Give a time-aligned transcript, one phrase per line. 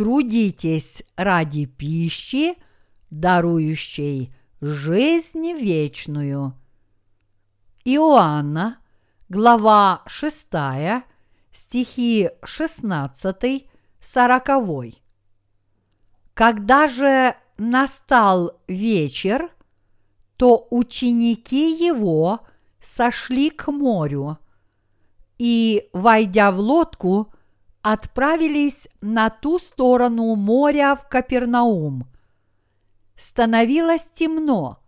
[0.00, 2.54] трудитесь ради пищи,
[3.10, 6.54] дарующей жизнь вечную.
[7.84, 8.78] Иоанна,
[9.28, 10.46] глава 6,
[11.52, 13.68] стихи 16,
[14.00, 14.94] 40.
[16.32, 19.50] Когда же настал вечер,
[20.38, 22.40] то ученики его
[22.80, 24.38] сошли к морю
[25.36, 27.34] и, войдя в лодку,
[27.82, 32.06] отправились на ту сторону моря в Капернаум.
[33.16, 34.78] Становилось темно,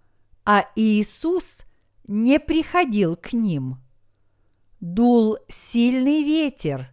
[0.45, 1.63] а Иисус
[2.07, 3.79] не приходил к ним.
[4.81, 6.93] Дул сильный ветер,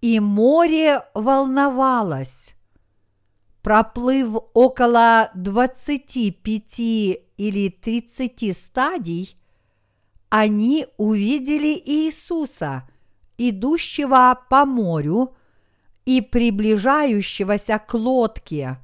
[0.00, 2.54] и море волновалось.
[3.62, 9.36] Проплыв около двадцати пяти или тридцати стадий,
[10.28, 12.88] они увидели Иисуса,
[13.38, 15.34] идущего по морю
[16.04, 18.78] и приближающегося к лодке,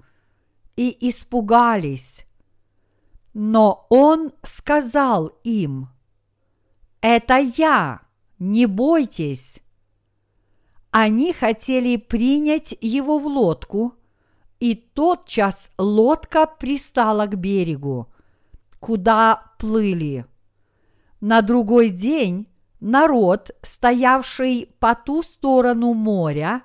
[0.77, 2.27] и испугались.
[3.34, 5.89] Но Он сказал им,
[7.01, 8.03] «Это я,
[8.39, 9.61] не бойтесь».
[10.91, 13.95] Они хотели принять его в лодку,
[14.59, 18.09] и тотчас лодка пристала к берегу,
[18.81, 20.27] куда плыли.
[21.21, 22.50] На другой день
[22.81, 26.62] народ, стоявший по ту сторону моря,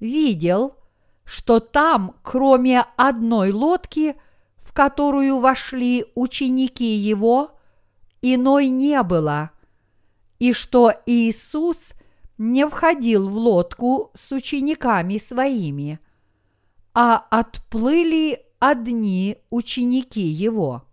[0.00, 0.76] видел,
[1.24, 4.16] что там, кроме одной лодки,
[4.56, 7.52] в которую вошли ученики его,
[8.20, 9.50] иной не было,
[10.38, 11.92] и что Иисус
[12.38, 16.00] не входил в лодку с учениками своими,
[16.94, 20.84] а отплыли одни ученики его.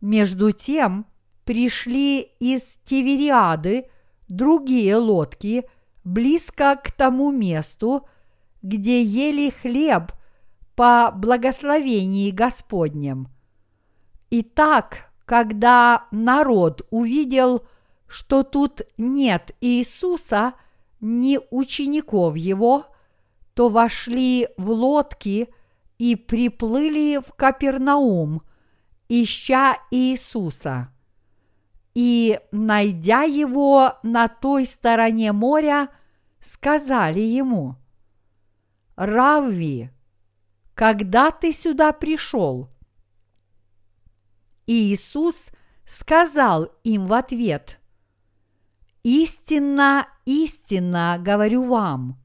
[0.00, 1.06] Между тем
[1.50, 3.86] пришли из Тивериады
[4.28, 5.64] другие лодки
[6.04, 8.06] близко к тому месту,
[8.62, 10.12] где ели хлеб
[10.76, 13.26] по благословении Господнем.
[14.30, 17.66] Итак, когда народ увидел,
[18.06, 20.54] что тут нет Иисуса,
[21.00, 22.86] ни учеников его,
[23.54, 25.48] то вошли в лодки
[25.98, 28.42] и приплыли в Капернаум,
[29.08, 30.92] ища Иисуса.
[31.94, 35.88] И, найдя его на той стороне моря,
[36.40, 37.76] сказали ему,
[38.96, 39.90] Равви,
[40.74, 42.70] когда ты сюда пришел?
[44.66, 45.50] Иисус
[45.84, 47.80] сказал им в ответ,
[49.02, 52.20] Истинно, истинно говорю вам,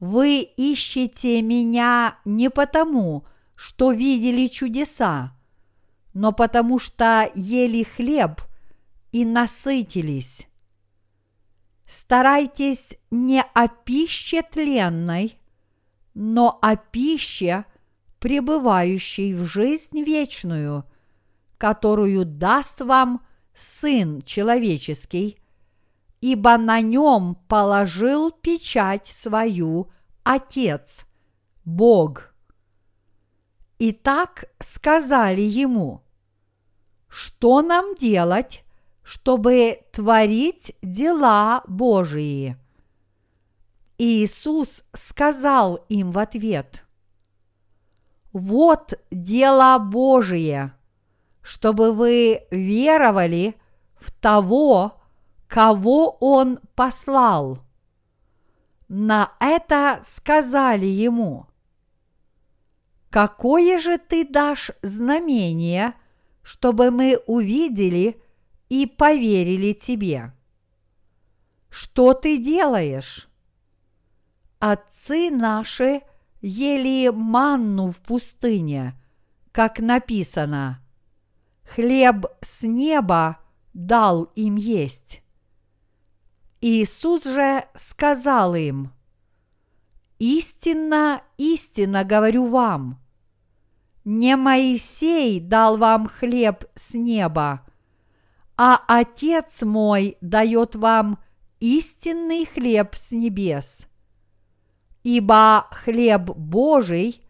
[0.00, 3.24] вы ищете меня не потому,
[3.54, 5.36] что видели чудеса,
[6.12, 8.40] но потому что ели хлеб
[9.14, 10.48] и насытились.
[11.86, 15.38] Старайтесь не о пище тленной,
[16.14, 17.64] но о пище,
[18.18, 20.84] пребывающей в жизнь вечную,
[21.58, 23.24] которую даст вам
[23.54, 25.38] Сын Человеческий,
[26.20, 29.92] ибо на нем положил печать свою
[30.24, 31.06] Отец,
[31.64, 32.34] Бог.
[33.78, 36.02] И так сказали ему,
[37.06, 38.63] что нам делать,
[39.04, 42.56] чтобы творить дела Божии?
[43.98, 46.84] Иисус сказал им в ответ,
[48.32, 50.72] «Вот дело Божие,
[51.42, 53.54] чтобы вы веровали
[53.94, 55.00] в того,
[55.46, 57.60] кого Он послал».
[58.88, 61.46] На это сказали ему,
[63.10, 65.94] «Какое же ты дашь знамение,
[66.42, 68.20] чтобы мы увидели
[68.68, 70.32] и поверили тебе?»
[71.70, 73.28] «Что ты делаешь?»
[74.66, 76.00] Отцы наши
[76.40, 78.98] ели манну в пустыне,
[79.52, 80.80] как написано,
[81.64, 83.38] хлеб с неба
[83.74, 85.22] дал им есть.
[86.60, 88.92] Иисус же сказал им,
[90.18, 93.02] «Истинно, истинно говорю вам,
[94.04, 97.66] не Моисей дал вам хлеб с неба,
[98.56, 101.18] а Отец мой дает вам
[101.60, 103.88] истинный хлеб с небес.
[105.02, 107.22] Ибо хлеб Божий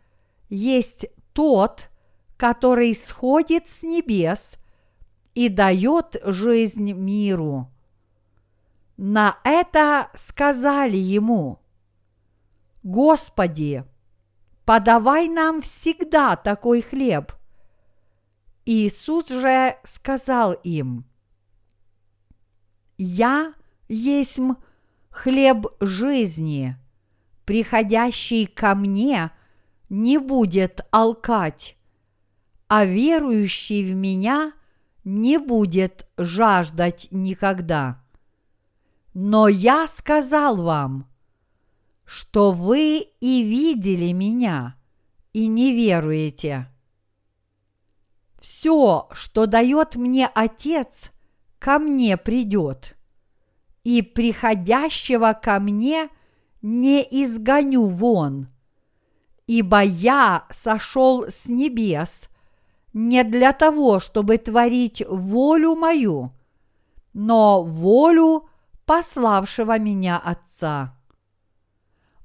[0.48, 1.88] есть тот,
[2.36, 4.56] который сходит с небес
[5.34, 7.70] и дает жизнь миру.
[8.96, 11.58] На это сказали ему,
[12.84, 13.84] Господи,
[14.64, 17.32] подавай нам всегда такой хлеб.
[18.66, 21.04] Иисус же сказал им,
[22.96, 23.54] Я
[23.88, 24.40] есть
[25.10, 26.76] хлеб жизни–
[27.44, 29.30] приходящий ко мне
[29.88, 31.76] не будет алкать,
[32.68, 34.52] а верующий в меня
[35.04, 38.02] не будет жаждать никогда.
[39.12, 41.08] Но я сказал вам,
[42.04, 44.76] что вы и видели меня,
[45.32, 46.68] и не веруете.
[48.40, 51.10] Все, что дает мне Отец,
[51.64, 52.94] ко мне придет,
[53.84, 56.10] и приходящего ко мне
[56.60, 58.48] не изгоню вон,
[59.46, 62.28] ибо я сошел с небес
[62.92, 66.32] не для того, чтобы творить волю мою,
[67.14, 68.46] но волю
[68.84, 70.94] пославшего меня Отца.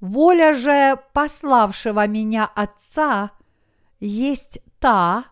[0.01, 3.31] Воля же пославшего меня Отца
[4.01, 5.27] есть та,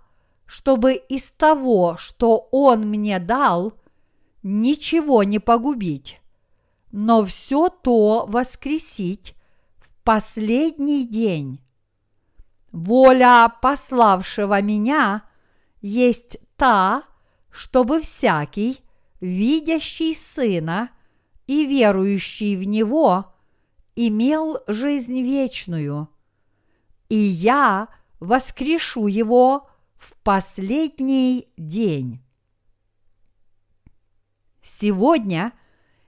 [0.45, 3.73] чтобы из того, что Он мне дал,
[4.43, 6.21] ничего не погубить,
[6.91, 9.35] но все то воскресить
[9.77, 11.61] в последний день.
[12.71, 15.23] Воля пославшего меня
[15.81, 17.03] есть та,
[17.49, 18.79] чтобы всякий,
[19.19, 20.89] видящий Сына
[21.47, 23.31] и верующий в Него–
[23.97, 26.07] имел жизнь вечную,
[27.09, 32.21] и я воскрешу его в последний день.
[34.67, 35.53] Сегодня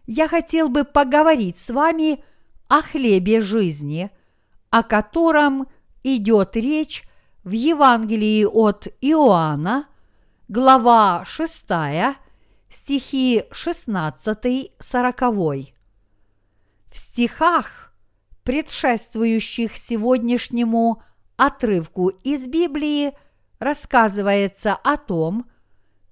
[0.06, 2.22] я хотел бы поговорить с вами
[2.68, 4.12] о хлебе жизни,
[4.70, 5.70] о котором
[6.04, 7.08] идет речь
[7.46, 9.88] в Евангелии от Иоанна,
[10.50, 11.68] глава 6,
[12.70, 15.74] стихи 16-40.
[16.92, 17.94] В стихах,
[18.44, 21.02] предшествующих сегодняшнему
[21.38, 23.14] отрывку из Библии,
[23.60, 25.50] рассказывается о том,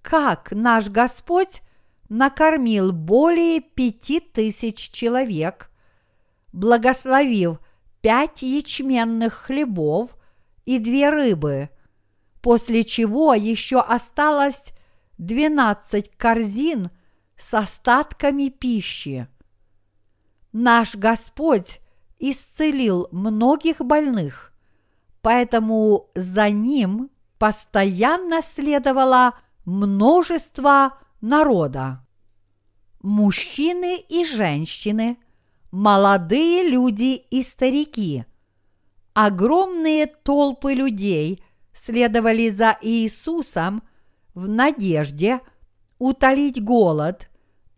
[0.02, 1.62] как наш Господь
[2.10, 5.70] накормил более пяти тысяч человек,
[6.54, 7.60] благословив
[8.02, 10.18] пять ячменных хлебов
[10.66, 11.70] и две рыбы,
[12.42, 14.74] после чего еще осталось
[15.18, 16.92] двенадцать корзин
[17.36, 19.28] с остатками пищи.
[20.54, 21.82] Наш Господь
[22.20, 24.54] исцелил многих больных,
[25.22, 32.06] поэтому за ним постоянно следовало множество народа.
[33.02, 35.18] Мужчины и женщины,
[35.72, 38.26] молодые люди и старики.
[39.14, 41.44] Огромные толпы людей
[41.74, 43.84] следовали за Иисусом
[44.34, 45.42] в надежде
[46.00, 47.30] утолить голод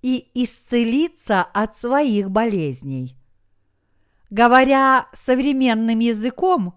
[0.01, 3.15] и исцелиться от своих болезней.
[4.29, 6.75] Говоря современным языком,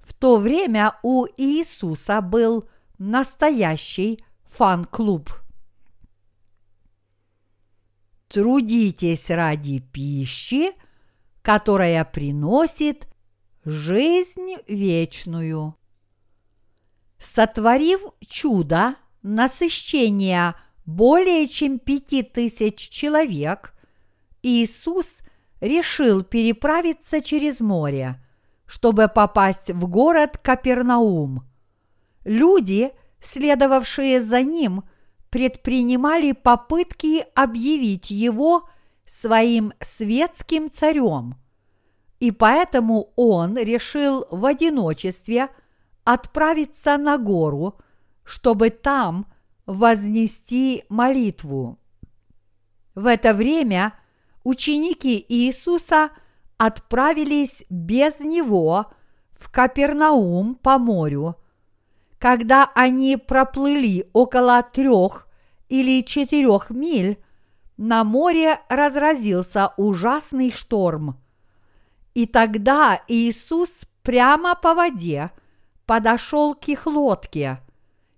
[0.00, 2.68] в то время у Иисуса был
[2.98, 5.30] настоящий фан-клуб.
[8.32, 10.72] Трудитесь ради пищи,
[11.42, 13.06] которая приносит
[13.62, 15.76] жизнь вечную.
[17.18, 20.56] Сотворив чудо насыщения
[20.86, 23.74] более чем пяти тысяч человек,
[24.42, 25.18] Иисус
[25.60, 28.18] решил переправиться через море,
[28.64, 31.46] чтобы попасть в город Капернаум.
[32.24, 34.84] Люди, следовавшие за ним,
[35.32, 38.68] предпринимали попытки объявить его
[39.06, 41.36] своим светским царем.
[42.20, 45.48] И поэтому он решил в одиночестве
[46.04, 47.78] отправиться на гору,
[48.24, 49.26] чтобы там
[49.64, 51.78] вознести молитву.
[52.94, 53.94] В это время
[54.44, 56.10] ученики Иисуса
[56.58, 58.92] отправились без него
[59.32, 61.36] в Капернаум по морю.
[62.18, 65.21] Когда они проплыли около трех
[65.72, 67.18] или четырех миль,
[67.76, 71.18] на море разразился ужасный шторм.
[72.14, 75.30] И тогда Иисус прямо по воде
[75.86, 77.60] подошел к их лодке–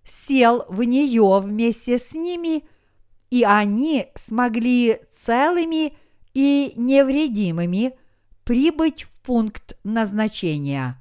[0.05, 2.65] сел в нее вместе с ними,
[3.31, 5.97] и они смогли целыми
[6.35, 7.97] и невредимыми
[8.45, 11.01] прибыть в пункт назначения.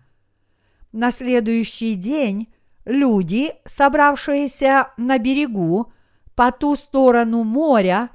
[0.92, 2.54] На следующий день
[2.86, 5.92] люди, собравшиеся на берегу
[6.36, 8.10] по ту сторону моря,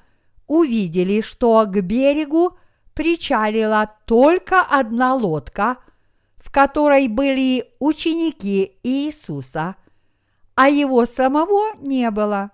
[0.47, 2.57] увидели, что к берегу
[2.95, 5.79] причалила только одна лодка,
[6.37, 9.77] в которой были ученики Иисуса–
[10.59, 12.51] а его самого не было.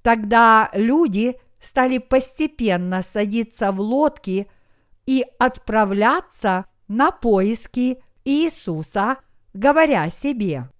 [0.00, 4.50] Тогда люди стали постепенно садиться в лодки
[5.04, 9.18] и отправляться на поиски Иисуса,
[9.52, 10.70] говоря себе,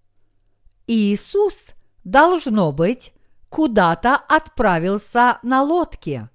[0.87, 3.13] Иисус, должно быть,
[3.51, 6.31] куда-то отправился на лодке.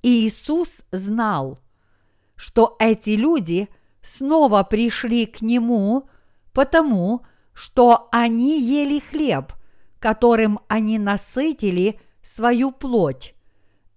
[0.02, 1.60] Иисус знал,
[2.34, 3.68] что эти люди
[4.00, 6.08] снова пришли к Нему,
[6.52, 9.52] потому что они ели хлеб,
[10.00, 13.34] которым они насытили свою плоть,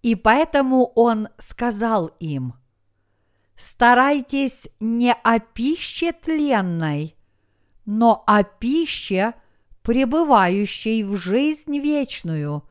[0.05, 2.53] и поэтому Он сказал им,
[3.55, 7.15] «Старайтесь не о пище тленной,
[7.85, 9.33] но о пище,
[9.81, 12.69] пребывающей в жизнь вечную,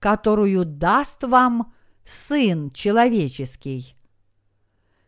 [0.00, 1.72] которую даст вам
[2.04, 3.94] Сын Человеческий.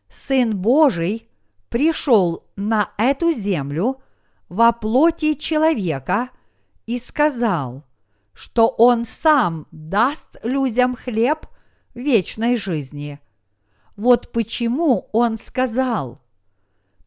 [0.08, 1.28] Сын Божий
[1.68, 4.00] пришел на эту землю
[4.48, 6.28] во плоти человека
[6.86, 7.82] и сказал,
[8.34, 11.48] что Он сам даст людям хлеб
[11.96, 13.18] вечной жизни.
[13.96, 16.20] Вот почему Он сказал,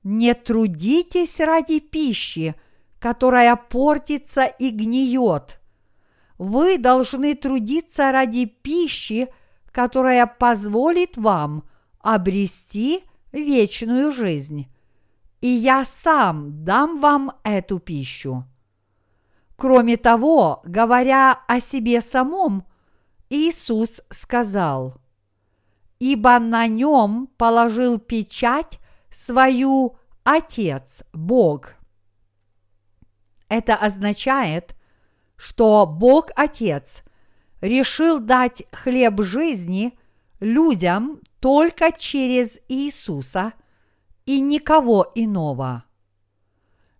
[0.03, 2.55] «Не трудитесь ради пищи,
[2.99, 5.61] которая портится и гниет.
[6.37, 9.27] Вы должны трудиться ради пищи,
[9.71, 11.63] которая позволит вам
[11.99, 14.67] обрести вечную жизнь.
[15.41, 18.45] И я сам дам вам эту пищу.
[19.55, 22.65] Кроме того, говоря о себе самом,
[23.29, 24.95] Иисус сказал,
[25.99, 28.79] «Ибо на нем положил печать
[29.11, 31.75] свою Отец, Бог».
[33.47, 34.75] Это означает,
[35.35, 37.03] что Бог Отец
[37.61, 39.97] решил дать хлеб жизни
[40.39, 43.53] людям только через Иисуса
[44.25, 45.83] и никого иного.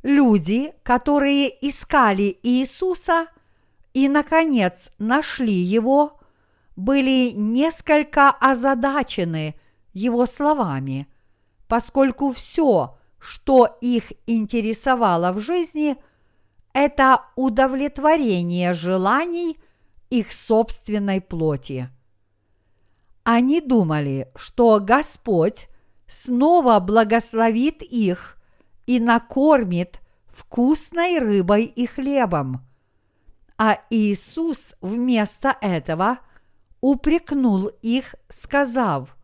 [0.04, 3.28] Люди, которые искали Иисуса
[3.94, 6.19] и, наконец, нашли Его,
[6.80, 9.56] были несколько озадачены
[9.94, 11.08] Его словами,
[11.68, 15.98] поскольку все, что их интересовало в жизни–
[16.74, 19.58] это удовлетворение желаний
[20.10, 21.90] их собственной плоти.
[23.24, 25.68] Они думали, что Господь
[26.08, 28.38] снова благословит их
[28.86, 32.66] и накормит вкусной рыбой и хлебом.
[33.58, 36.20] А Иисус вместо этого
[36.82, 39.18] упрекнул их, сказав,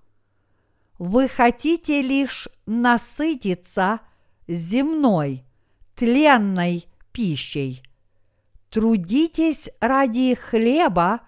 [0.98, 4.00] «Вы хотите лишь насытиться
[4.48, 5.44] земной,
[5.96, 7.84] тленной пищей.
[8.70, 11.22] Трудитесь ради хлеба,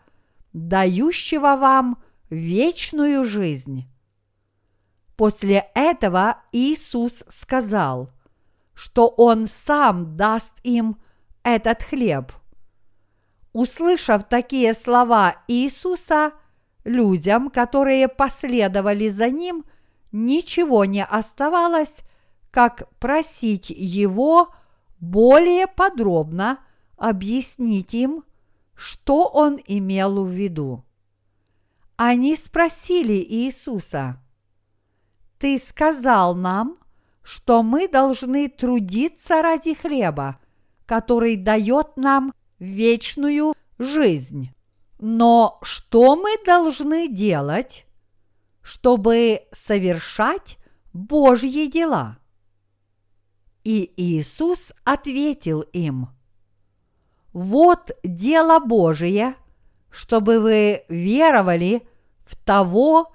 [0.54, 3.88] дающего вам вечную жизнь.
[5.16, 8.12] После этого Иисус сказал,
[8.74, 10.98] что Он сам даст им
[11.44, 12.32] этот хлеб.
[13.58, 16.34] Услышав такие слова Иисуса,
[16.84, 19.66] людям, которые последовали за Ним,
[20.12, 22.02] ничего не оставалось,
[22.52, 24.50] как просить Его–
[25.00, 26.60] более подробно
[26.98, 28.24] объяснить им,
[28.76, 30.84] что он имел в виду.
[31.96, 34.22] Они спросили Иисуса,
[35.40, 36.78] «Ты сказал нам,
[37.24, 40.40] что мы должны трудиться ради хлеба,
[40.86, 44.52] который дает нам вечную жизнь.
[45.00, 47.86] Но что мы должны делать,
[48.62, 50.58] чтобы совершать
[50.94, 52.18] Божьи дела?»
[53.64, 56.10] И Иисус ответил им,
[57.34, 59.36] «Вот дело Божие,
[59.90, 61.88] чтобы вы веровали
[62.26, 63.12] в того,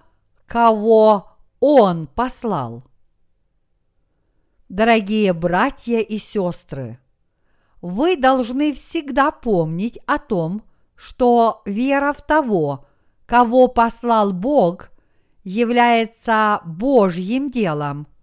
[0.46, 2.84] кого Он послал».
[4.68, 6.98] Дорогие братья и сестры,
[7.82, 10.62] вы должны всегда помнить о том,
[10.94, 12.86] что вера в того,
[13.26, 14.90] кого послал Бог,
[15.44, 18.06] является Божьим делом–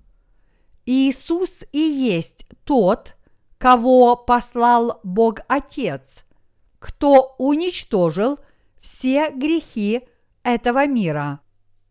[0.91, 3.13] Иисус и есть тот,
[3.59, 6.25] кого послал Бог Отец,
[6.79, 8.39] кто уничтожил
[8.81, 10.01] все грехи
[10.41, 11.41] этого мира,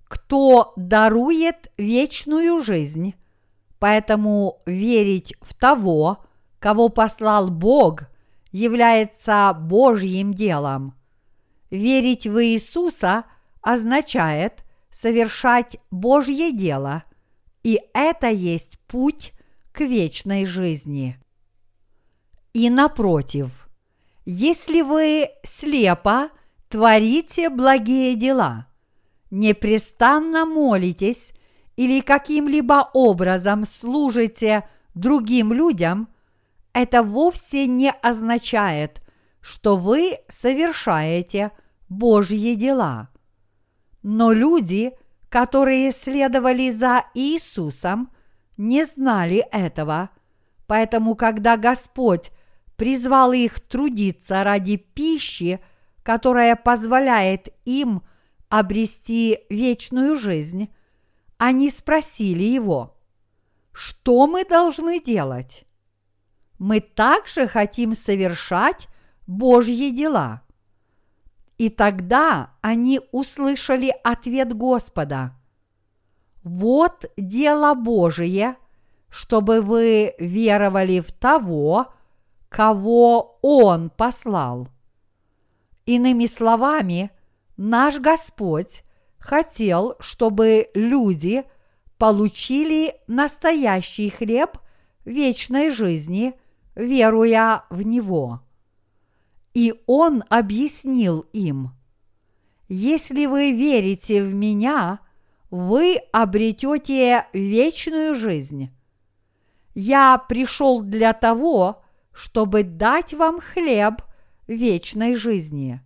[0.09, 3.15] кто дарует вечную жизнь.
[3.79, 6.25] Поэтому верить в того,
[6.59, 8.03] кого послал Бог,
[8.51, 10.95] является Божьим делом.
[11.71, 13.25] Верить в Иисуса
[13.61, 17.05] означает совершать Божье дело,
[17.63, 19.33] и это есть путь
[19.73, 21.19] к вечной жизни.
[22.55, 23.69] И напротив,
[24.25, 26.31] если вы слепо
[26.69, 28.67] творите благие дела,
[29.31, 31.33] непрестанно молитесь
[31.77, 36.09] или каким-либо образом служите другим людям,
[36.79, 39.03] это вовсе не означает,
[39.41, 41.51] что вы совершаете
[41.89, 43.09] Божьи дела.
[44.05, 44.93] Но люди,
[45.29, 48.13] которые следовали за Иисусом,
[48.57, 50.11] не знали этого,
[50.69, 52.31] поэтому когда Господь
[52.77, 55.59] призвал их трудиться ради пищи,
[56.05, 58.03] которая позволяет им
[58.51, 60.73] обрести вечную жизнь,
[61.39, 62.97] они спросили его,
[63.73, 65.65] что мы должны делать?
[66.59, 68.89] Мы также хотим совершать
[69.27, 70.43] Божьи дела.
[71.57, 75.35] И тогда они услышали ответ Господа.
[76.43, 78.57] Вот дело Божие,
[79.11, 81.93] чтобы вы веровали в того,
[82.49, 84.69] кого Он послал.
[85.87, 87.11] Иными словами,
[87.57, 88.83] наш Господь
[89.19, 91.45] хотел, чтобы люди
[91.99, 94.59] получили настоящий хлеб
[95.05, 96.35] вечной жизни,
[96.79, 98.41] веруя в Него.
[99.53, 101.73] И Он объяснил им,
[102.69, 105.01] если вы верите в Меня,
[105.51, 108.71] вы обретете вечную жизнь.
[109.75, 114.03] Я пришел для того, чтобы дать вам хлеб
[114.47, 115.81] вечной жизни.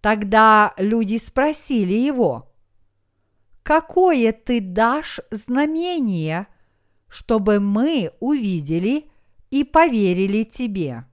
[0.00, 2.50] Тогда люди спросили его,
[3.62, 6.46] какое ты дашь знамение,
[7.08, 9.09] чтобы мы увидели
[9.50, 11.04] и поверили тебе?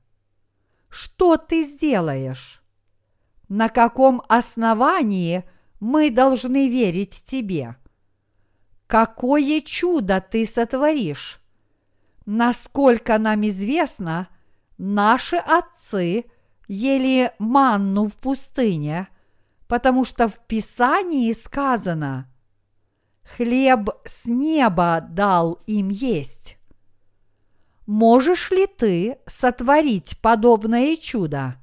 [0.89, 2.63] Что ты сделаешь?
[3.50, 5.43] На каком основании
[5.80, 7.76] мы должны верить тебе?
[8.88, 11.41] Какое чудо ты сотворишь?
[12.26, 14.30] Насколько нам известно,
[14.78, 16.26] наши отцы
[16.67, 19.08] ели манну в пустыне,
[19.67, 22.32] потому что в Писании сказано
[23.23, 26.57] «Хлеб с неба дал им есть».
[27.88, 31.56] Можешь ли ты сотворить подобное чудо?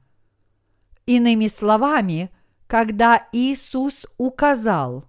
[1.07, 2.31] Иными словами,
[2.67, 5.05] когда Иисус указал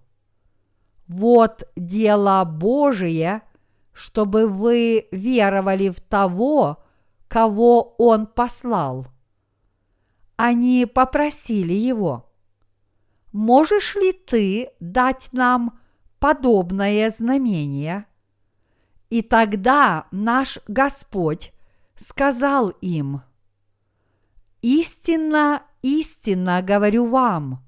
[1.08, 3.42] «Вот дело Божие–
[3.96, 6.84] чтобы вы веровали в того,
[7.28, 9.06] кого Он послал.
[10.36, 12.30] Они попросили его,
[13.32, 15.80] можешь ли ты дать нам
[16.18, 18.04] подобное знамение?
[19.10, 21.52] И тогда наш Господь
[21.94, 23.22] сказал им,
[24.62, 27.64] «Истинно, истинно говорю вам,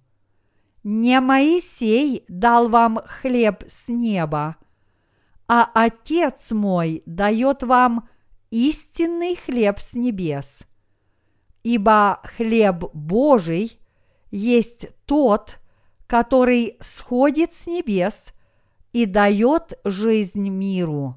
[0.83, 4.57] не Моисей дал вам хлеб с неба–
[5.49, 8.07] а Отец мой дает вам
[8.51, 10.65] истинный хлеб с небес.
[11.63, 13.81] Ибо хлеб Божий
[14.31, 15.57] есть тот,
[16.07, 18.35] который сходит с небес
[18.93, 21.17] и дает жизнь миру.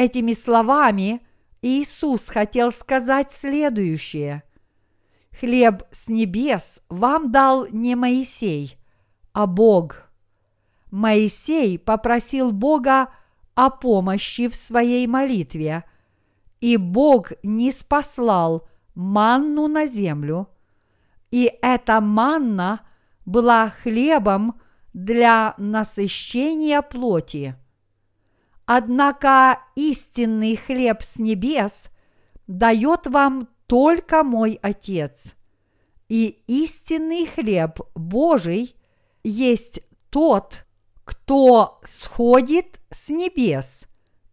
[0.00, 1.20] Этими словами
[1.60, 4.44] Иисус хотел сказать следующее.
[5.38, 8.78] Хлеб с небес вам дал не Моисей,
[9.34, 10.08] а Бог.
[10.90, 13.10] Моисей попросил Бога
[13.54, 15.84] о помощи в своей молитве,
[16.62, 20.48] и Бог не спаслал манну на землю,
[21.30, 22.80] и эта манна
[23.26, 24.58] была хлебом
[24.94, 27.54] для насыщения плоти.
[28.72, 31.88] Однако истинный хлеб с небес
[32.46, 35.34] дает вам только мой Отец.
[36.08, 38.76] И истинный хлеб Божий
[39.24, 40.66] есть тот,
[41.02, 43.86] кто сходит с небес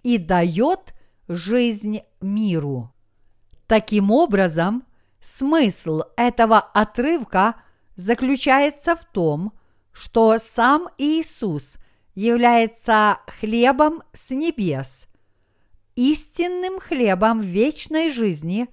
[0.04, 0.94] и дает
[1.28, 2.94] жизнь миру.
[3.66, 4.84] Таким образом,
[5.20, 7.56] смысл этого отрывка
[7.96, 9.52] заключается в том,
[9.94, 11.77] что сам Иисус
[12.18, 15.06] является хлебом с небес,
[15.96, 18.70] истинным хлебом вечной жизни,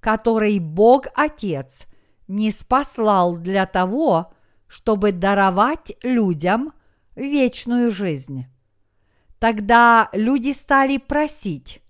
[0.00, 1.84] который Бог Отец
[2.28, 4.32] не спаслал для того,
[4.68, 6.72] чтобы даровать людям
[7.14, 8.46] вечную жизнь.
[9.38, 11.82] Тогда люди стали просить,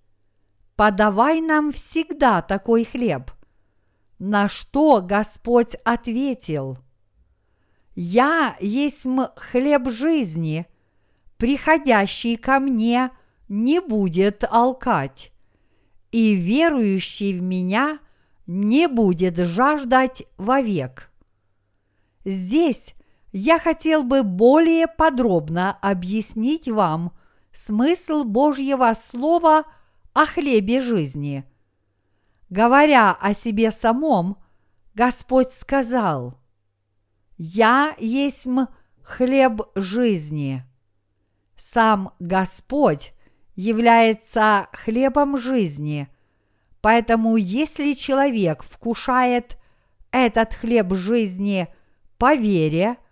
[0.75, 3.31] подавай нам всегда такой хлеб.
[4.19, 6.77] На что Господь ответил,
[7.95, 9.07] Я есть
[9.37, 10.67] хлеб жизни,
[11.39, 13.11] приходящий ко мне
[13.49, 15.33] не будет алкать,
[16.11, 18.01] и верующий в меня
[18.47, 21.11] не будет жаждать вовек.
[22.25, 22.95] Здесь
[23.33, 27.13] я хотел бы более подробно объяснить вам
[27.53, 29.65] смысл Божьего Слова
[30.13, 31.45] о хлебе жизни.
[32.51, 34.39] Говоря о себе самом,
[34.95, 36.39] Господь сказал,
[37.37, 38.47] «Я есть
[39.03, 40.68] хлеб жизни».
[41.59, 43.13] Сам Господь
[43.57, 46.09] является хлебом жизни,
[46.81, 49.59] поэтому если человек вкушает
[50.13, 51.69] этот хлеб жизни
[52.17, 52.97] по вере–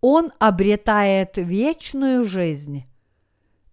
[0.00, 2.84] он обретает вечную жизнь.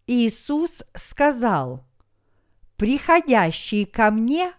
[0.08, 1.84] Иисус сказал,
[2.78, 4.54] «Приходящий ко мне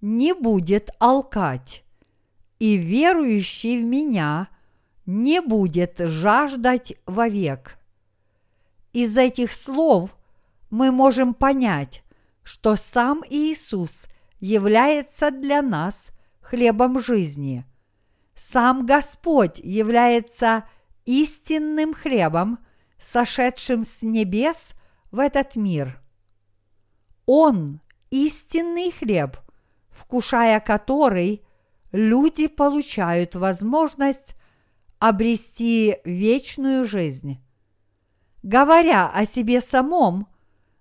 [0.00, 1.84] не будет алкать,
[2.58, 4.48] и верующий в меня
[5.06, 7.78] не будет жаждать вовек».
[8.92, 10.14] Из этих слов
[10.70, 12.02] мы можем понять,
[12.42, 14.04] что сам Иисус
[14.38, 17.64] является для нас хлебом жизни.
[18.34, 20.64] Сам Господь является
[21.04, 22.58] истинным хлебом,
[22.98, 24.74] сошедшим с небес
[25.10, 26.00] в этот мир.
[27.26, 29.38] Он– истинный хлеб,
[29.90, 31.42] вкушая который
[31.92, 34.36] люди получают возможность
[34.98, 37.38] обрести вечную жизнь.
[38.42, 40.26] Говоря о себе самом,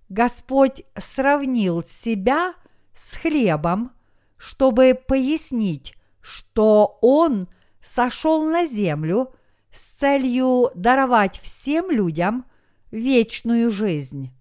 [0.10, 2.54] Господь сравнил себя
[2.94, 3.92] с хлебом,
[4.38, 7.48] чтобы пояснить, что Он
[7.82, 9.34] сошел на землю–
[9.72, 12.46] с целью даровать всем людям
[12.92, 14.32] вечную жизнь.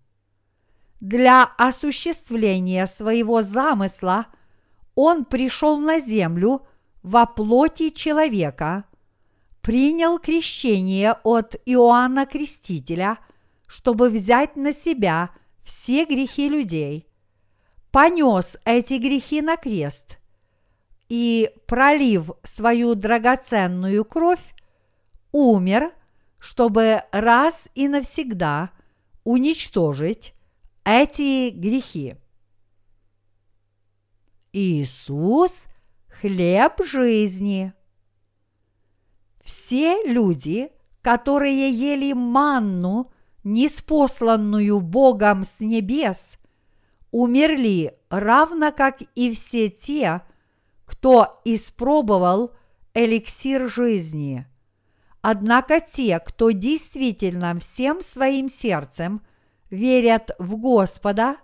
[1.01, 4.27] Для осуществления своего замысла
[4.95, 6.67] он пришел на землю
[7.03, 8.85] во плоти человека,
[9.63, 13.19] принял крещение от Иоанна Крестителя,
[13.67, 15.31] чтобы взять на себя
[15.63, 17.07] все грехи людей,
[17.91, 20.19] понес эти грехи на крест
[21.09, 24.55] и, пролив свою драгоценную кровь,
[25.33, 25.93] умер,
[26.39, 28.71] чтобы раз и навсегда
[29.25, 30.35] уничтожить
[30.85, 32.17] эти грехи.
[34.53, 35.67] Иисус–
[36.21, 37.73] хлеб жизни.
[39.51, 40.71] Все люди,
[41.03, 43.11] которые ели манну,
[43.43, 46.39] неспосланную Богом с небес,
[47.11, 50.23] умерли равно как и все те,
[50.85, 52.53] кто испробовал
[52.95, 54.47] эликсир жизни.
[55.21, 59.21] Однако те, кто действительно всем своим сердцем
[59.69, 61.39] верят в Господа,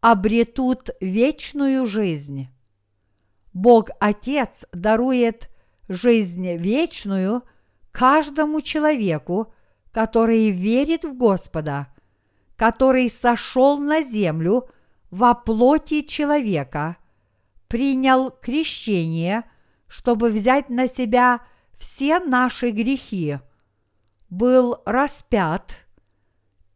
[0.00, 2.48] обретут вечную жизнь.
[3.52, 5.50] Бог Отец дарует
[5.88, 7.42] жизнь вечную
[7.92, 9.52] каждому человеку,
[9.92, 11.88] который верит в Господа,
[12.56, 14.68] который сошел на землю
[15.10, 16.96] во плоти человека,
[17.68, 19.44] принял крещение,
[19.86, 21.40] чтобы взять на себя–
[21.84, 23.38] все наши грехи,
[24.30, 25.86] был распят,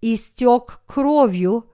[0.00, 1.72] истек кровью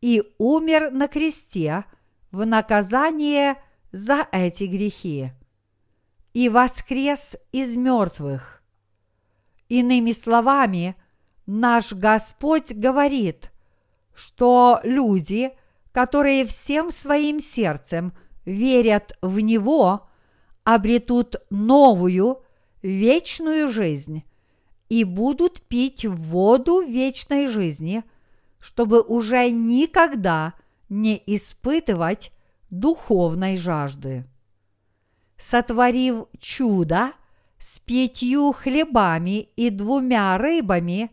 [0.00, 1.84] и умер на кресте
[2.30, 3.56] в наказание
[3.92, 5.32] за эти грехи
[6.34, 8.62] и воскрес из мертвых.
[9.68, 10.96] Иными словами,
[11.46, 13.50] наш Господь говорит,
[14.14, 15.52] что люди,
[15.92, 18.12] которые всем своим сердцем
[18.44, 20.08] верят в Него,
[20.64, 22.42] обретут новую
[22.82, 24.24] вечную жизнь
[24.88, 28.02] и будут пить воду вечной жизни,
[28.60, 30.54] чтобы уже никогда
[30.88, 32.32] не испытывать
[32.70, 34.26] духовной жажды.
[35.36, 37.12] Сотворив чудо
[37.58, 41.10] с пятью хлебами и двумя рыбами,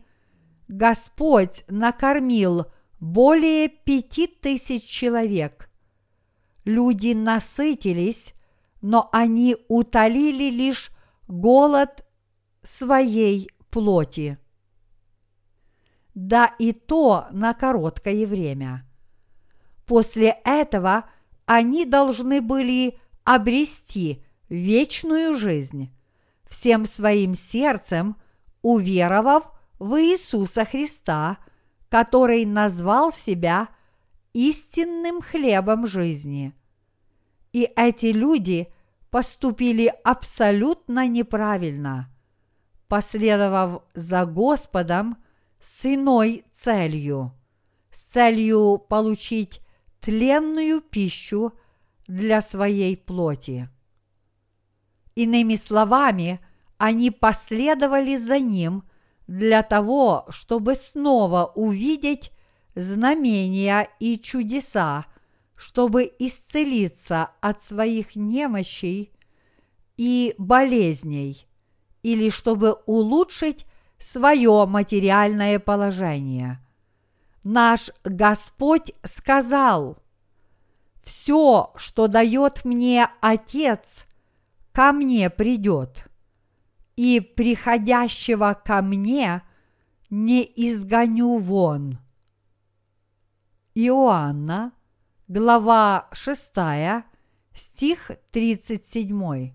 [0.68, 2.66] Господь накормил
[3.00, 5.70] более пяти тысяч человек.
[6.64, 8.34] Люди насытились,
[8.80, 10.90] но они утолили лишь
[11.26, 12.04] голод
[12.62, 14.38] своей плоти.
[16.14, 18.86] Да и то на короткое время.
[19.86, 21.06] После этого
[21.46, 25.92] они должны были обрести вечную жизнь,
[26.48, 28.16] всем своим сердцем
[28.62, 31.38] уверовав в Иисуса Христа,
[31.88, 33.68] который назвал себя
[34.32, 36.52] истинным хлебом жизни.
[37.52, 38.68] И эти люди–
[39.12, 42.10] поступили абсолютно неправильно,
[42.88, 45.18] последовав за Господом
[45.60, 47.32] с иной целью,
[47.90, 49.60] с целью получить
[50.00, 51.52] тленную пищу
[52.12, 53.70] для своей плоти.
[55.14, 56.40] Иными словами,
[56.76, 58.84] они последовали за ним
[59.26, 62.30] для того, чтобы снова увидеть
[62.74, 65.06] знамения и чудеса,
[65.54, 69.10] чтобы исцелиться от своих немощей
[69.96, 71.46] и болезней,
[72.02, 73.64] или чтобы улучшить
[73.98, 76.60] свое материальное положение.
[77.42, 80.01] Наш Господь сказал,
[81.02, 84.06] «Все, что дает мне Отец,
[84.72, 86.06] ко мне придет,
[86.96, 89.42] и приходящего ко мне
[90.10, 91.98] не изгоню вон».
[93.74, 94.72] Иоанна,
[95.28, 96.52] глава 6,
[97.54, 99.54] стих 37.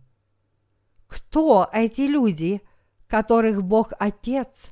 [1.07, 2.61] Кто эти люди,
[3.07, 4.71] которых Бог Отец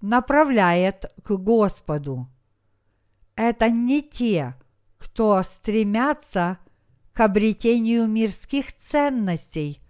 [0.00, 2.28] направляет к Господу?
[3.34, 4.54] Это не те,
[5.02, 6.58] кто стремятся
[7.12, 9.82] к обретению мирских ценностей,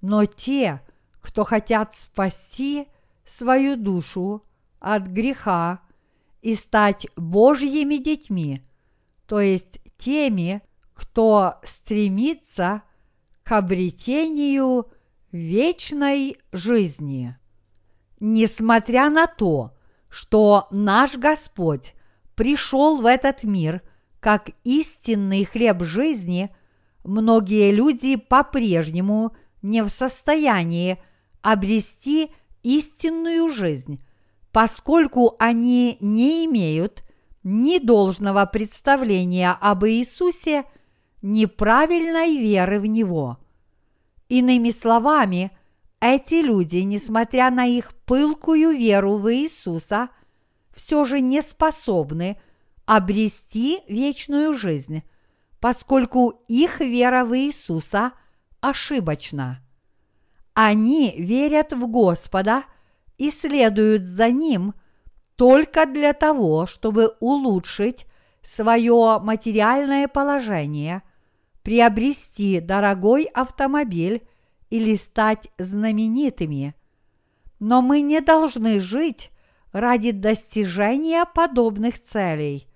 [0.00, 0.80] но те,
[1.20, 2.88] кто хотят спасти
[3.26, 4.42] свою душу
[4.80, 5.82] от греха
[6.40, 8.62] и стать Божьими детьми,
[9.26, 10.62] то есть теми,
[10.94, 12.82] кто стремится
[13.42, 14.90] к обретению
[15.30, 17.36] вечной жизни.
[18.18, 19.76] Несмотря на то,
[20.08, 21.92] что наш Господь
[22.34, 23.82] пришел в этот мир
[24.20, 26.50] как истинный хлеб жизни,
[27.04, 30.98] многие люди по-прежнему не в состоянии
[31.42, 32.30] обрести
[32.62, 34.02] истинную жизнь,
[34.52, 37.04] поскольку они не имеют
[37.42, 40.64] ни должного представления об Иисусе,
[41.22, 43.38] ни правильной веры в Него.
[44.28, 45.50] Иными словами,
[46.00, 50.10] эти люди, несмотря на их пылкую веру в Иисуса,
[50.74, 52.40] все же не способны
[52.88, 55.02] обрести вечную жизнь,
[55.60, 58.12] поскольку их вера в Иисуса
[58.62, 59.60] ошибочна.
[60.54, 62.64] Они верят в Господа
[63.18, 64.72] и следуют за Ним
[65.36, 68.06] только для того, чтобы улучшить
[68.42, 71.02] свое материальное положение,
[71.62, 74.26] приобрести дорогой автомобиль
[74.70, 76.74] или стать знаменитыми.
[77.60, 79.30] Но мы не должны жить
[79.72, 82.67] ради достижения подобных целей.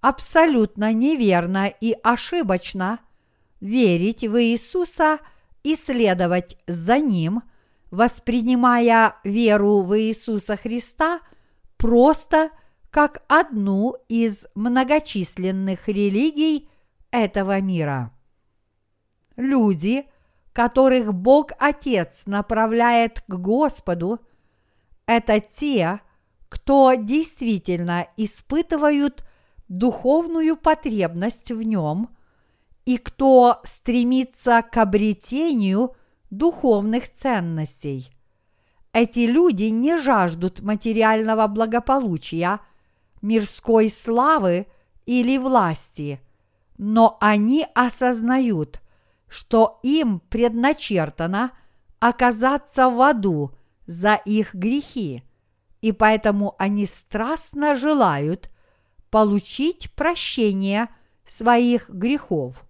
[0.00, 3.00] Абсолютно неверно и ошибочно
[3.60, 5.18] верить в Иисуса–
[5.62, 7.42] и следовать за Ним,
[7.90, 11.20] воспринимая веру в Иисуса Христа
[11.76, 12.50] просто
[12.90, 16.68] как одну из многочисленных религий
[17.10, 18.12] этого мира.
[19.36, 20.06] Люди,
[20.52, 24.20] которых Бог Отец направляет к Господу,
[25.06, 26.00] это те,
[26.48, 29.24] кто действительно испытывают
[29.70, 32.10] духовную потребность в нем–
[32.90, 35.94] и кто стремится к обретению
[36.30, 38.10] духовных ценностей.
[38.92, 42.58] Эти люди не жаждут материального благополучия,
[43.22, 44.66] мирской славы
[45.06, 46.20] или власти,
[46.78, 48.80] но они осознают,
[49.28, 51.52] что им предначертано
[52.00, 53.54] оказаться в аду
[53.86, 55.22] за их грехи,
[55.80, 58.50] и поэтому они страстно желают
[59.10, 60.88] получить прощение
[61.26, 62.64] своих грехов.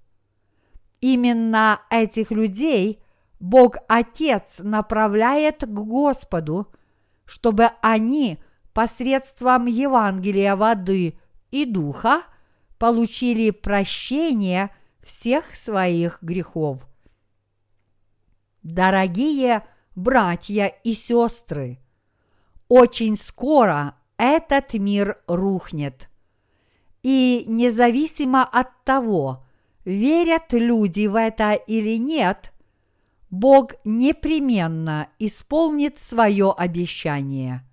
[1.00, 3.02] Именно этих людей
[3.38, 6.70] Бог Отец направляет к Господу,
[7.24, 8.38] чтобы они
[8.74, 11.18] посредством Евангелия воды
[11.50, 12.22] и духа
[12.78, 14.70] получили прощение
[15.02, 16.86] всех своих грехов.
[18.62, 19.64] Дорогие
[19.96, 21.78] братья и сестры,
[22.68, 26.09] очень скоро этот мир рухнет.
[27.02, 29.44] И независимо от того,
[29.84, 32.52] верят люди в это или нет,
[33.30, 37.64] Бог непременно исполнит свое обещание.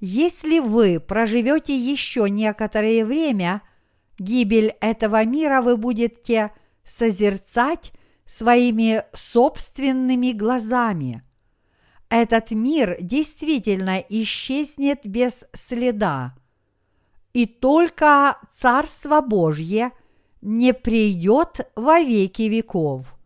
[0.00, 3.62] Если вы проживете еще некоторое время,
[4.18, 6.50] гибель этого мира вы будете
[6.82, 7.92] созерцать
[8.26, 11.22] своими собственными глазами.
[12.08, 16.34] Этот мир действительно исчезнет без следа.
[17.34, 19.92] И только Царство Божье–
[20.44, 23.16] не придет во веки веков.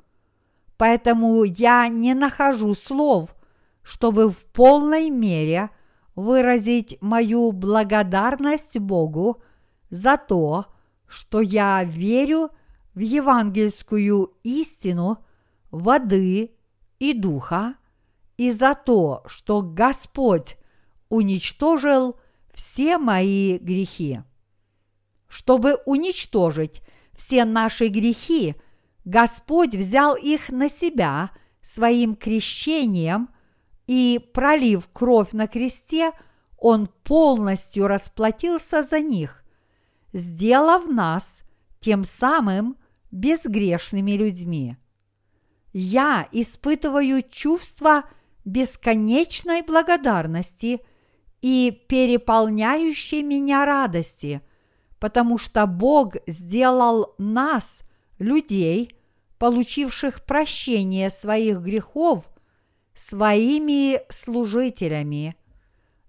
[0.77, 3.35] Поэтому я не нахожу слов,
[3.83, 5.71] чтобы в полной мере
[6.15, 9.43] выразить мою благодарность Богу
[9.91, 10.67] за то,
[11.09, 12.51] что я верю
[12.95, 15.19] в евангельскую истину
[15.73, 16.55] воды
[17.01, 17.75] и духа,
[18.37, 20.57] и за то, что Господь
[21.09, 22.17] уничтожил
[22.59, 24.21] все мои грехи.
[25.29, 26.83] Чтобы уничтожить
[27.15, 28.57] все наши грехи,
[29.05, 31.31] Господь взял их на себя
[31.63, 33.29] своим крещением
[33.87, 36.11] и, пролив кровь на кресте,
[36.57, 39.45] Он полностью расплатился за них,
[40.13, 41.43] сделав нас
[41.79, 42.77] тем самым
[43.13, 44.77] безгрешными людьми.
[45.73, 48.03] Я испытываю чувство
[48.45, 50.81] бесконечной благодарности
[51.41, 54.43] и переполняющей меня радости,
[54.99, 57.83] потому что Бог сделал нас,
[58.19, 58.97] людей,
[59.39, 62.29] получивших прощение своих грехов,
[62.95, 65.37] своими служителями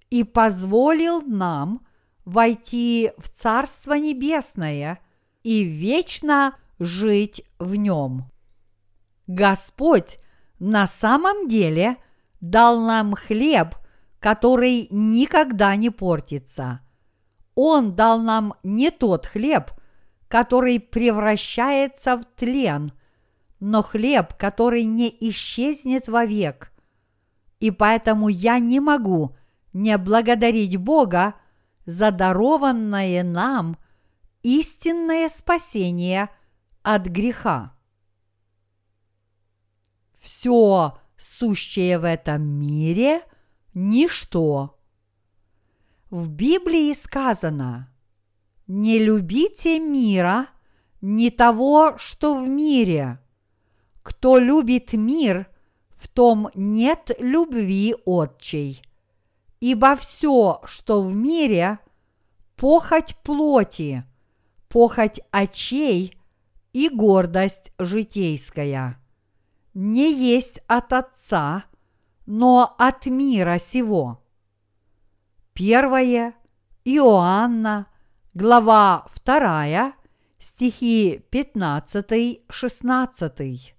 [0.09, 1.85] и позволил нам
[2.25, 4.99] войти в Царство Небесное
[5.43, 8.29] и вечно жить в нем.
[9.27, 10.17] Господь
[10.57, 11.97] на самом деле
[12.41, 13.75] дал нам хлеб,
[14.19, 16.81] который никогда не портится.
[17.55, 19.71] Он дал нам не тот хлеб,
[20.27, 22.93] который превращается в тлен,
[23.59, 26.71] но хлеб, который не исчезнет вовек.
[27.59, 29.35] И поэтому я не могу
[29.73, 31.35] не благодарить Бога
[31.85, 33.77] за дарованное нам
[34.43, 36.29] истинное спасение
[36.83, 37.73] от греха.
[40.17, 43.21] Все сущее в этом мире–
[43.73, 44.77] ничто.
[46.09, 47.93] В Библии сказано
[48.67, 50.47] «Не любите мира,
[51.01, 53.19] не того, что в мире.
[54.03, 55.47] Кто любит мир,
[55.97, 58.81] в том нет любви отчей.
[59.59, 61.79] Ибо все, что в мире,
[62.55, 64.03] похоть плоти,
[64.67, 66.17] похоть очей
[66.73, 69.01] и гордость житейская–
[69.73, 71.65] не есть от Отца,
[72.31, 74.23] но от мира сего.
[75.53, 76.35] Первое
[76.85, 77.87] Иоанна,
[78.35, 79.93] глава 2,
[80.37, 83.73] стихи 15-16.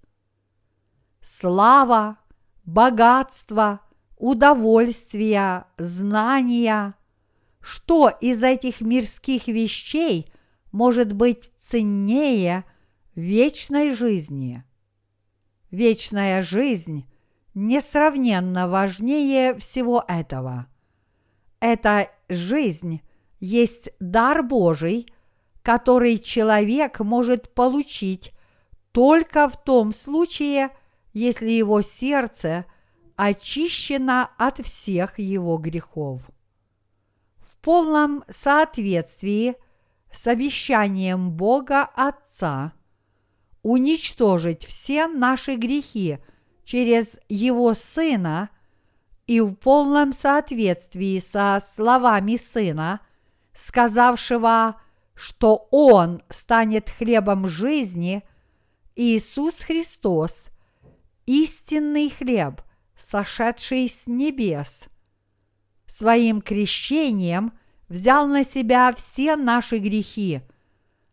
[1.22, 2.18] Слава,
[2.64, 3.82] богатство,
[4.16, 6.94] удовольствие, знания.
[7.60, 10.32] Что из этих мирских вещей
[10.72, 12.64] может быть ценнее
[13.14, 14.64] вечной жизни?
[15.70, 17.06] Вечная жизнь
[17.54, 20.66] несравненно важнее всего этого.
[21.60, 23.02] Эта жизнь
[23.38, 25.12] есть дар Божий,
[25.62, 28.32] который человек может получить
[28.92, 30.70] только в том случае,
[31.12, 32.64] если его сердце
[33.16, 36.22] очищено от всех его грехов.
[37.38, 39.56] В полном соответствии
[40.10, 42.72] с обещанием Бога Отца–
[43.62, 46.18] уничтожить все наши грехи
[46.70, 48.48] через Его Сына
[49.26, 53.00] и в полном соответствии со словами Сына,
[53.52, 54.80] сказавшего,
[55.14, 58.22] что Он станет хлебом жизни,
[58.94, 60.44] Иисус Христос,
[61.26, 62.62] истинный хлеб,
[62.96, 64.84] сошедший с небес,
[65.86, 67.52] своим крещением
[67.88, 70.42] взял на себя все наши грехи,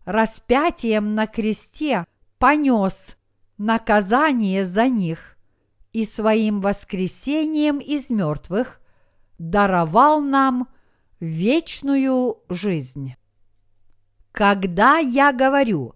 [0.06, 2.06] распятием на кресте–
[2.38, 3.18] понес
[3.58, 5.37] наказание за них
[5.98, 8.80] и своим воскресением из мертвых
[9.40, 10.68] даровал нам
[11.20, 13.16] вечную жизнь.
[14.32, 15.96] Когда я говорю,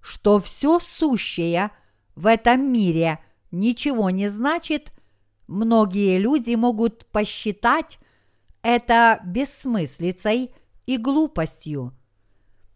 [0.00, 1.70] что все сущее
[2.16, 3.20] в этом мире
[3.52, 4.92] ничего не значит,
[5.46, 8.00] многие люди могут посчитать
[8.62, 10.50] это бессмыслицей
[10.86, 11.96] и глупостью.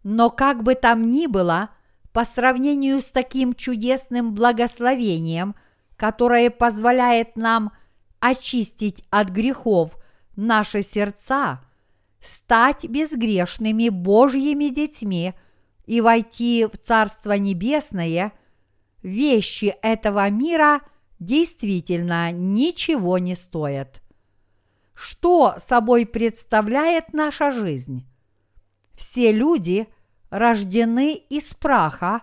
[0.03, 1.71] Но как бы там ни было–
[2.13, 5.55] по сравнению с таким чудесным благословением,
[6.01, 7.71] которое позволяет нам
[8.19, 9.95] очистить от грехов
[10.35, 11.61] наши сердца,
[12.19, 15.35] стать безгрешными Божьими детьми
[15.85, 18.33] и войти в Царство Небесное,
[19.03, 20.81] вещи этого мира
[21.19, 24.01] действительно ничего не стоят.
[24.95, 28.07] Что собой представляет наша жизнь?
[28.95, 29.87] Все люди–
[30.31, 32.21] рождены из праха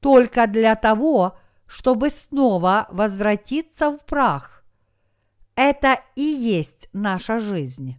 [0.00, 1.38] только для того,
[1.74, 4.62] чтобы снова возвратиться в прах.
[5.56, 7.96] Это и есть наша жизнь.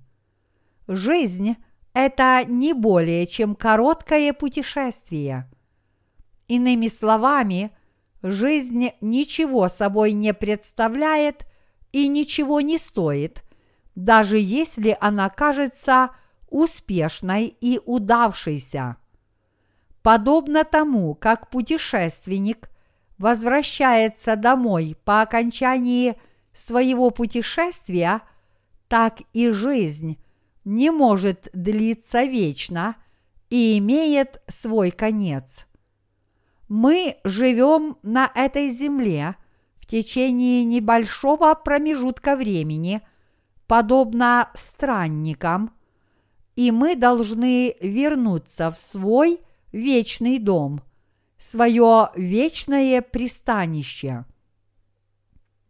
[0.87, 1.57] Жизнь–
[1.93, 5.51] это не более чем короткое путешествие.
[6.47, 7.75] Иными словами,
[8.23, 11.45] жизнь ничего собой не представляет
[11.91, 13.43] и ничего не стоит,
[13.93, 16.11] даже если она кажется
[16.49, 18.95] успешной и удавшейся.
[20.01, 22.69] Подобно тому, как путешественник
[23.17, 26.15] возвращается домой по окончании
[26.53, 28.21] своего путешествия,
[28.87, 30.17] так и жизнь
[30.63, 32.95] не может длиться вечно
[33.49, 35.67] и имеет свой конец.
[36.67, 39.35] Мы живем на этой земле
[39.79, 43.01] в течение небольшого промежутка времени,
[43.67, 45.71] подобно странникам,
[46.55, 49.41] и мы должны вернуться в свой
[49.71, 50.81] вечный дом,
[51.45, 54.25] свое вечное пристанище.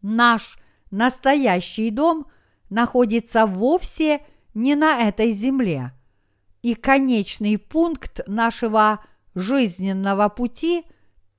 [0.01, 0.57] Наш
[0.89, 2.27] настоящий дом
[2.69, 5.91] находится вовсе не на этой земле,
[6.61, 9.03] и конечный пункт нашего
[9.33, 10.85] жизненного пути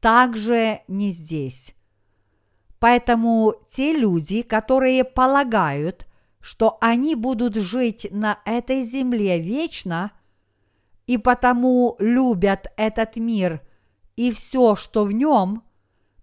[0.01, 1.75] также не здесь.
[2.79, 6.07] Поэтому те люди, которые полагают,
[6.41, 10.13] что они будут жить на этой земле вечно,
[11.07, 13.66] и потому любят этот мир
[14.17, 15.63] и все, что в нем,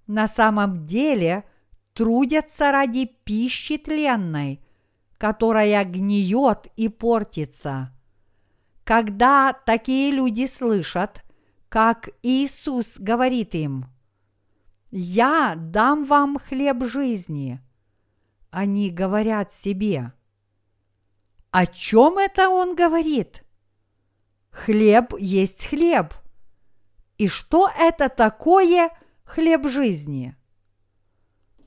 [0.07, 1.45] на самом деле
[1.93, 4.61] трудятся ради пищи тленной,
[5.17, 7.91] которая гниет и портится.
[8.83, 11.23] Когда такие люди слышат,
[11.69, 13.85] как Иисус говорит им,
[14.91, 17.61] «Я дам вам хлеб жизни»,
[18.49, 20.13] они говорят себе,
[21.53, 23.43] о чем это он говорит?
[24.49, 26.13] Хлеб есть хлеб.
[27.23, 28.91] И что это такое
[29.23, 30.35] хлеб жизни?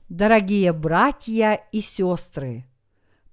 [0.07, 2.67] Дорогие братья и сестры,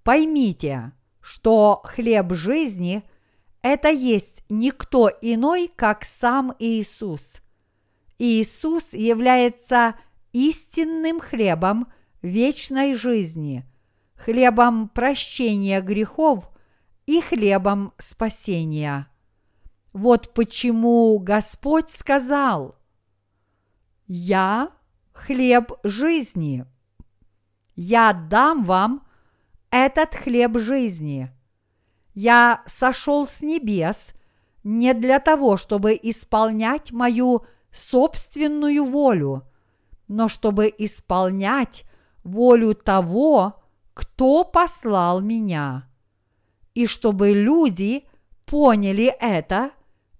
[0.05, 3.05] поймите, что хлеб жизни–
[3.61, 7.43] это есть никто иной, как сам Иисус.
[8.19, 9.95] Иисус является
[10.33, 13.67] истинным хлебом вечной жизни,
[14.17, 16.51] хлебом прощения грехов
[17.05, 19.09] и хлебом спасения.
[19.95, 22.75] Вот почему Господь сказал,
[24.09, 24.73] «Я
[25.13, 26.67] хлеб жизни,
[27.77, 29.07] я дам вам
[29.71, 31.31] этот хлеб жизни».
[32.13, 34.15] Я сошел с небес
[34.63, 39.43] не для того, чтобы исполнять мою собственную волю,
[40.07, 41.85] но чтобы исполнять
[42.23, 43.63] волю того,
[43.95, 45.89] кто послал меня.
[46.75, 48.05] И чтобы люди
[48.47, 49.73] поняли это,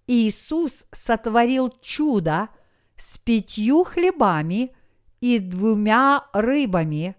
[0.07, 2.49] Иисус сотворил чудо
[2.97, 4.75] с пятью хлебами
[5.21, 7.17] и двумя рыбами,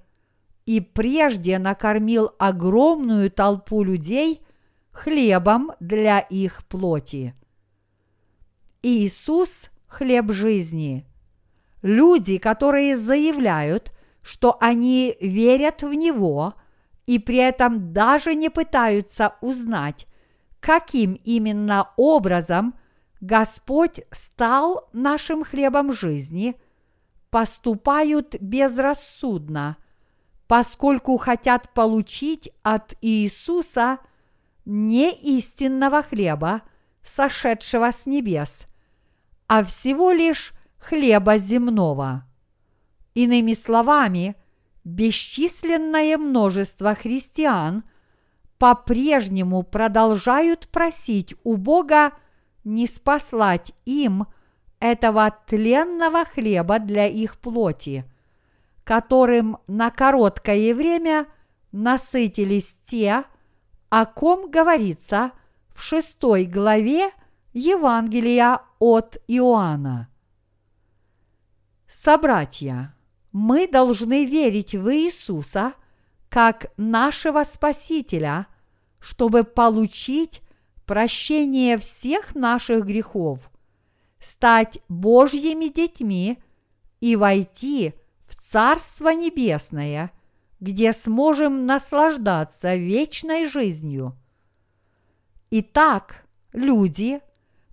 [0.66, 4.46] и прежде накормил огромную толпу людей
[4.92, 7.36] хлебом для их плоти.
[8.82, 11.06] Иисус– хлеб жизни.
[11.82, 16.54] Люди, которые заявляют, что они верят в Него
[17.06, 20.08] и при этом даже не пытаются узнать,
[20.66, 22.74] каким именно образом
[23.22, 26.56] Господь стал нашим хлебом жизни,
[27.30, 29.78] поступают безрассудно,
[30.48, 34.00] поскольку хотят получить от Иисуса–
[34.66, 36.64] не истинного хлеба,
[37.04, 38.66] сошедшего с небес,
[39.48, 42.26] а всего лишь хлеба земного.
[43.14, 44.36] Иными словами,
[44.84, 47.84] бесчисленное множество христиан
[48.58, 52.14] по-прежнему продолжают просить у Бога
[52.64, 54.28] не спаслать им
[54.80, 58.06] этого тленного хлеба для их плоти,
[58.84, 61.28] которым на короткое время
[61.72, 63.24] насытились те,
[63.90, 65.32] о ком говорится
[65.74, 67.12] в шестой главе
[67.54, 70.10] Евангелия от Иоанна.
[71.88, 72.96] Собратья,
[73.32, 75.74] мы должны верить в Иисуса
[76.36, 78.48] как нашего Спасителя,
[79.00, 80.42] чтобы получить
[80.86, 83.40] прощение всех наших грехов,
[84.20, 86.38] стать Божьими детьми
[87.00, 87.94] и войти
[88.28, 90.12] в Царство Небесное–
[90.60, 94.18] где сможем наслаждаться вечной жизнью.
[95.52, 97.22] Итак, люди,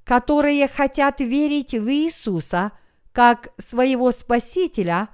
[0.04, 2.70] которые хотят верить в Иисуса
[3.12, 5.08] как своего Спасителя,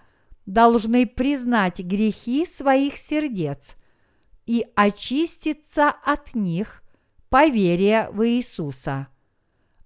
[0.49, 3.77] должны признать грехи своих сердец
[4.47, 6.83] и очиститься от них
[7.29, 9.09] по вере в Иисуса.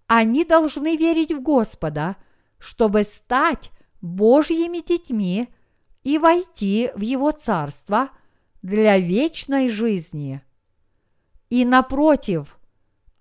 [0.06, 2.16] Они должны верить в Господа,
[2.58, 5.48] чтобы стать Божьими детьми–
[6.02, 8.10] и войти в Его Царство
[8.62, 10.42] для вечной жизни.
[11.50, 12.58] И напротив,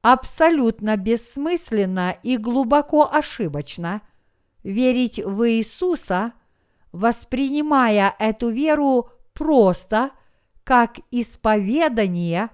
[0.01, 4.01] абсолютно бессмысленно и глубоко ошибочно
[4.63, 6.33] верить в Иисуса,
[6.91, 10.11] воспринимая эту веру просто
[10.63, 12.49] как исповедание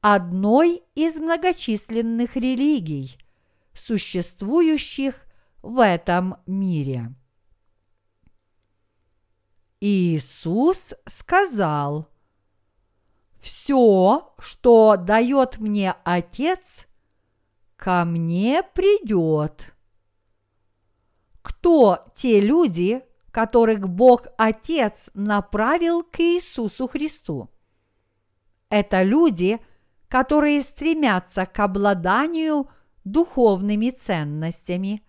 [0.00, 3.18] одной из многочисленных религий,
[3.74, 5.26] существующих
[5.62, 7.14] в этом мире.
[9.80, 12.08] Иисус сказал,
[13.40, 16.86] «Все, что дает мне Отец,
[17.76, 19.74] ко мне придет.
[21.40, 27.50] Кто те люди, которых Бог Отец направил к Иисусу Христу?
[28.68, 29.60] Это люди,
[30.08, 32.68] которые стремятся к обладанию
[33.04, 35.02] духовными ценностями.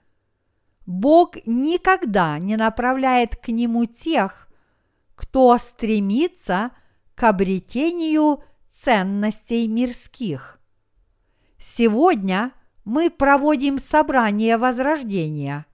[0.86, 4.48] Бог никогда не направляет к нему тех,
[5.16, 6.72] кто стремится
[7.16, 10.60] к обретению ценностей мирских.
[11.58, 12.52] Сегодня
[12.84, 15.66] мы проводим собрание Возрождения.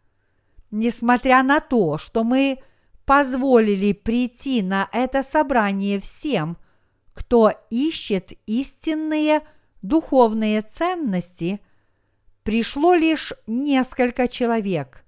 [0.72, 2.60] Несмотря на то, что мы
[3.06, 6.58] позволили прийти на это собрание всем,
[7.14, 9.42] кто ищет истинные
[9.82, 11.62] духовные ценности,
[12.44, 15.06] пришло лишь несколько человек.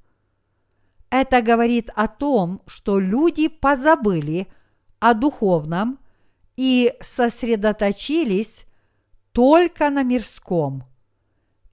[1.09, 4.47] Это говорит о том, что люди позабыли
[4.99, 5.99] о духовном
[6.55, 8.65] и сосредоточились
[9.31, 10.83] только на мирском.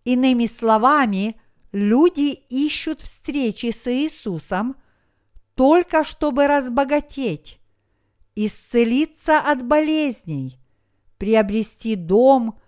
[0.04, 1.40] Иными словами,
[1.76, 4.76] люди ищут встречи с Иисусом
[5.54, 7.60] только чтобы разбогатеть,
[8.34, 10.58] исцелиться от болезней,
[11.18, 12.58] приобрести дом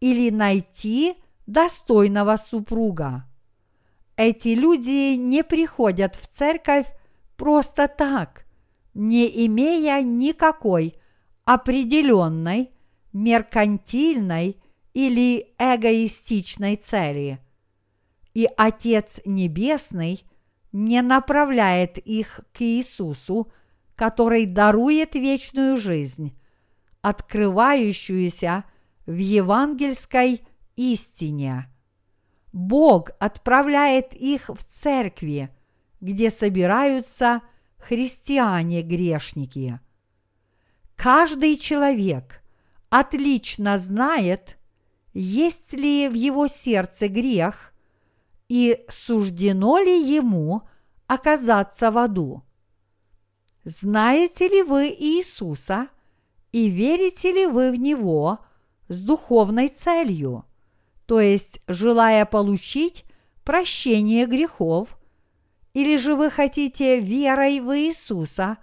[0.00, 1.14] или найти
[1.46, 3.28] достойного супруга.
[4.16, 6.86] Эти люди не приходят в церковь
[7.36, 8.46] просто так,
[8.94, 10.94] не имея никакой
[11.44, 12.70] определенной
[13.12, 14.62] меркантильной
[14.94, 17.40] или эгоистичной цели.
[18.34, 20.24] И Отец Небесный
[20.72, 23.52] не направляет их к Иисусу,
[23.94, 26.36] который дарует вечную жизнь,
[27.02, 28.64] открывающуюся
[29.06, 30.40] в евангельской
[30.76, 31.68] истине.
[32.52, 35.50] Бог отправляет их в церкви,
[36.00, 37.42] где собираются
[37.78, 39.80] христиане-грешники.
[40.96, 42.42] Каждый человек
[42.90, 44.58] отлично знает,
[45.14, 47.71] есть ли в его сердце грех
[48.52, 50.60] и суждено ли ему
[51.06, 52.42] оказаться в аду.
[53.64, 55.88] Знаете ли вы Иисуса
[56.52, 58.40] и верите ли вы в Него
[58.88, 60.44] с духовной целью,
[61.06, 63.06] то есть желая получить
[63.42, 64.98] прощение грехов,
[65.72, 68.58] или же вы хотите верой в Иисуса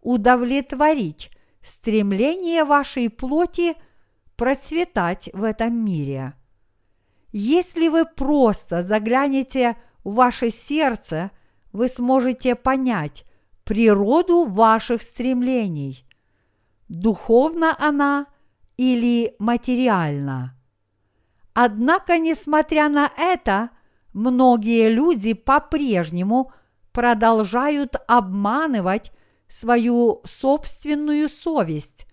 [0.00, 1.30] удовлетворить
[1.62, 3.76] стремление вашей плоти
[4.34, 6.34] процветать в этом мире.
[7.32, 11.30] Если вы просто заглянете в ваше сердце,
[11.72, 13.24] вы сможете понять
[13.64, 16.06] природу ваших стремлений.
[16.88, 18.26] Духовна она
[18.78, 20.54] или материальна.
[21.52, 23.70] Однако, несмотря на это,
[24.14, 26.52] многие люди по-прежнему
[26.92, 29.12] продолжают обманывать
[29.48, 32.06] свою собственную совесть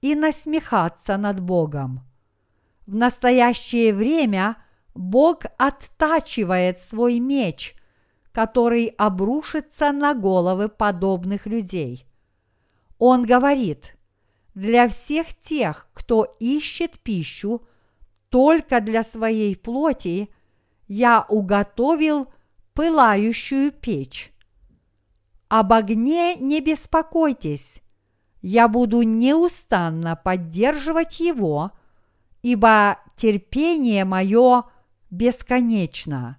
[0.00, 2.09] и насмехаться над Богом.
[2.90, 4.56] В настоящее время
[4.94, 7.76] Бог оттачивает свой меч,
[8.32, 12.04] который обрушится на головы подобных людей.
[12.98, 13.96] Он говорит,
[14.54, 17.62] для всех тех, кто ищет пищу
[18.28, 20.28] только для своей плоти,
[20.88, 22.26] я уготовил
[22.74, 24.32] пылающую печь
[25.50, 27.82] об огне не беспокойтесь,
[28.40, 31.72] я буду неустанно поддерживать его,
[32.42, 34.64] ибо терпение мое
[35.10, 36.38] бесконечно.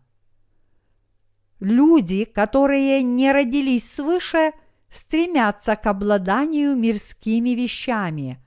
[1.60, 4.54] Люди, которые не родились свыше,
[4.89, 8.43] стремятся к обладанию мирскими вещами,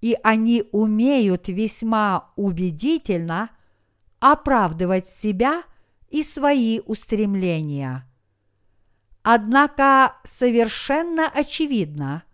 [0.00, 3.50] и они умеют весьма убедительно
[4.18, 5.62] оправдывать себя
[6.10, 8.08] и свои устремления–
[9.22, 12.24] Однако совершенно очевидно,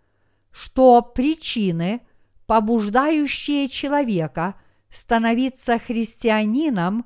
[0.51, 2.01] что причины,
[2.49, 4.55] побуждающие человека
[4.89, 7.05] становиться христианином,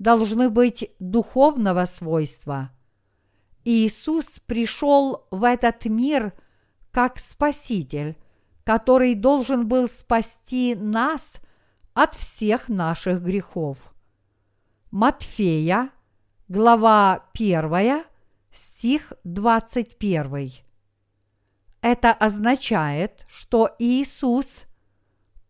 [0.00, 2.72] должны быть духовного свойства.
[3.64, 6.32] Иисус пришел в этот мир
[6.90, 8.16] как Спаситель,
[8.64, 11.38] который должен был спасти нас
[11.94, 13.94] от всех наших грехов.
[14.90, 15.90] Матфея,
[16.48, 18.02] глава 1,
[18.50, 20.50] стих 21.
[21.82, 24.62] Это означает, что Иисус–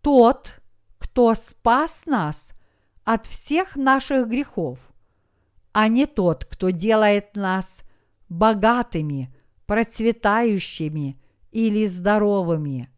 [0.03, 0.61] тот,
[0.99, 2.53] кто спас нас
[3.05, 4.79] от всех наших грехов,
[5.73, 7.83] а не тот, кто делает нас
[8.29, 9.35] богатыми,
[9.67, 11.19] процветающими
[11.51, 12.91] или здоровыми.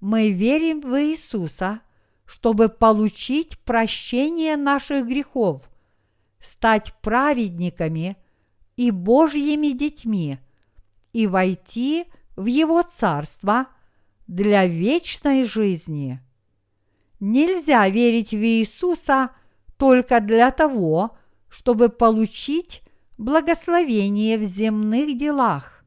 [0.00, 1.80] Мы верим в Иисуса,
[2.26, 5.62] чтобы получить прощение наших грехов,
[6.38, 8.16] стать праведниками–
[8.76, 10.38] и Божьими детьми
[11.12, 12.06] и войти
[12.36, 13.68] в Его Царство
[14.26, 16.20] для вечной жизни.
[17.20, 19.30] Нельзя верить в Иисуса
[19.76, 21.16] только для того,
[21.48, 22.82] чтобы получить
[23.18, 25.84] благословение в земных делах,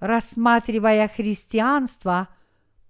[0.00, 2.28] рассматривая христианство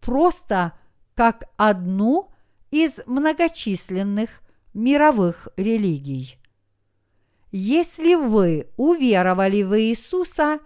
[0.01, 0.73] просто
[1.15, 2.31] как одну
[2.71, 4.43] из многочисленных
[4.75, 6.39] мировых религий.
[7.51, 10.59] Если вы уверовали в Иисуса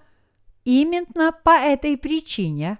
[0.64, 2.78] именно по этой причине,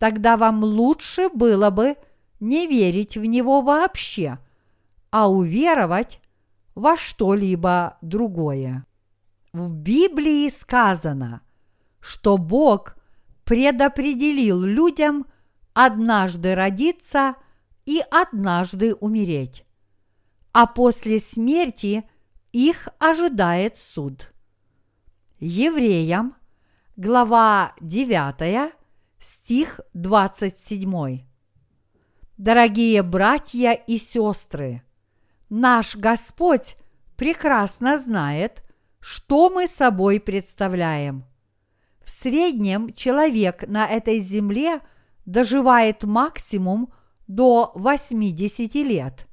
[0.00, 1.96] тогда вам лучше было бы
[2.40, 4.38] не верить в Него вообще,
[5.10, 6.22] а уверовать
[6.74, 8.86] во что-либо другое.
[9.52, 11.42] В Библии сказано,
[12.00, 12.96] что Бог
[13.44, 15.26] предопределил людям
[15.74, 17.34] однажды родиться
[17.84, 19.66] и однажды умереть,
[20.52, 22.08] а после смерти
[22.52, 24.32] их ожидает суд.
[25.40, 26.36] Евреям,
[26.96, 28.79] глава 9,
[29.20, 31.24] стих 27.
[32.38, 34.82] Дорогие братья и сестры,
[35.50, 36.76] наш Господь
[37.16, 38.64] прекрасно знает,
[38.98, 41.26] что мы собой представляем.
[42.02, 44.80] В среднем человек на этой земле
[45.26, 46.92] доживает максимум
[47.26, 49.28] до 80 лет,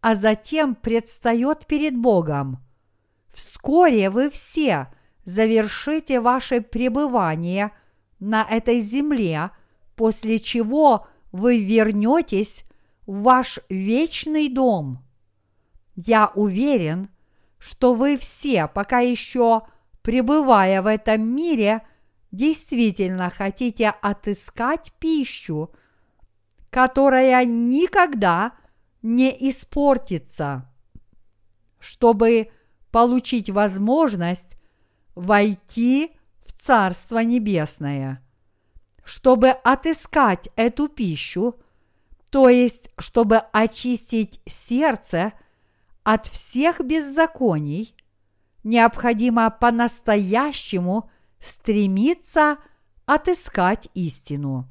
[0.00, 2.64] а затем предстает перед Богом.
[3.34, 4.88] Вскоре вы все
[5.24, 7.72] завершите ваше пребывание
[8.20, 9.50] на этой земле,
[9.96, 12.64] после чего вы вернетесь
[13.06, 15.04] в ваш вечный дом.
[15.94, 17.10] Я уверен,
[17.58, 19.62] что вы все, пока еще
[20.02, 21.82] пребывая в этом мире,
[22.30, 25.70] действительно хотите отыскать пищу,
[26.70, 28.52] которая никогда
[29.02, 30.70] не испортится,
[31.78, 32.50] чтобы
[32.90, 34.56] получить возможность
[35.14, 36.12] войти
[36.58, 38.22] Царство Небесное.
[39.04, 41.58] Чтобы отыскать эту пищу,
[42.30, 45.32] то есть чтобы очистить сердце–
[46.10, 47.94] от всех беззаконий,
[48.64, 52.56] необходимо по-настоящему стремиться
[53.04, 54.66] отыскать истину.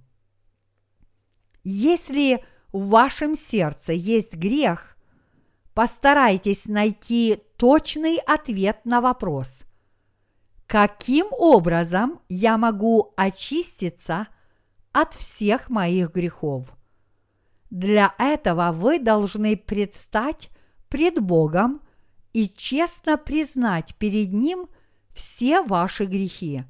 [1.64, 4.98] Если в вашем сердце есть грех,
[5.76, 9.62] постарайтесь найти точный ответ на вопрос,
[10.68, 14.28] каким образом я могу очиститься
[14.92, 16.68] от всех моих грехов.
[17.70, 20.50] Для этого вы должны предстать
[20.90, 21.82] пред Богом
[22.34, 24.68] и честно признать перед Ним
[25.14, 26.66] все ваши грехи.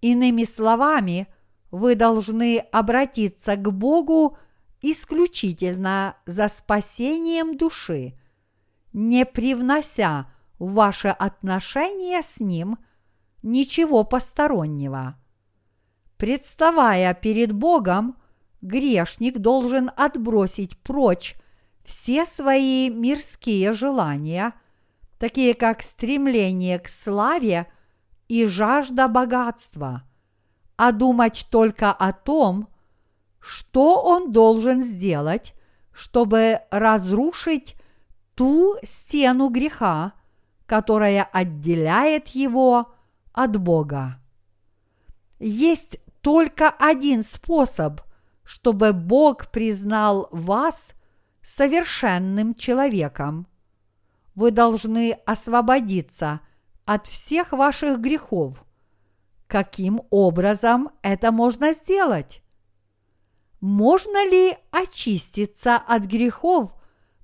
[0.00, 1.28] Иными словами,
[1.70, 4.38] вы должны обратиться к Богу
[4.80, 8.18] исключительно за спасением души,
[8.92, 12.78] не привнося ваше отношение с Ним
[13.42, 15.16] ничего постороннего.
[16.16, 18.16] Представая перед Богом,
[18.62, 21.36] грешник должен отбросить прочь
[21.84, 24.54] все свои мирские желания,
[25.18, 27.70] такие как стремление к славе
[28.28, 30.02] и жажда богатства,
[30.76, 32.68] а думать только о том,
[33.38, 35.54] что он должен сделать,
[35.92, 37.76] чтобы разрушить
[38.34, 40.12] ту стену греха,
[40.66, 42.92] которая отделяет его
[43.32, 44.20] от Бога.
[45.38, 48.00] Есть только один способ,
[48.44, 50.92] чтобы Бог признал вас
[51.42, 53.46] совершенным человеком.
[54.34, 56.40] Вы должны освободиться
[56.84, 58.64] от всех ваших грехов.
[59.46, 62.42] Каким образом это можно сделать?
[63.60, 66.74] Можно ли очиститься от грехов,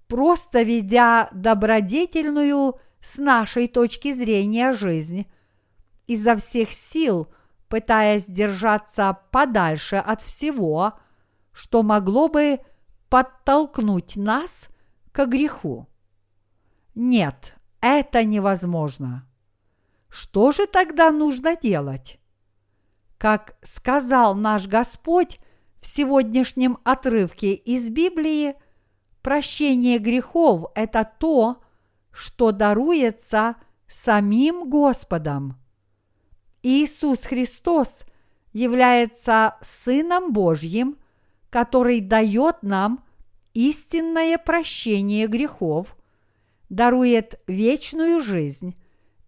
[0.06, 5.26] просто ведя добродетельную с нашей точки зрения жизнь,
[6.06, 7.28] изо всех сил
[7.72, 10.92] пытаясь держаться подальше от всего,
[11.52, 12.60] что могло бы
[13.08, 14.68] подтолкнуть нас
[15.10, 15.88] к греху.
[16.94, 19.26] Нет, это невозможно.
[20.10, 22.20] Что же тогда нужно делать?
[23.16, 25.38] Как сказал наш Господь
[25.80, 28.54] в сегодняшнем отрывке из Библии,
[29.22, 31.61] прощение грехов– это то,
[32.12, 33.56] что даруется
[33.88, 35.56] самим Господом.
[36.62, 38.04] Иисус Христос
[38.52, 40.96] является Сыном Божьим
[41.52, 43.04] который дает нам
[43.52, 45.94] истинное прощение грехов,
[46.70, 48.74] дарует вечную жизнь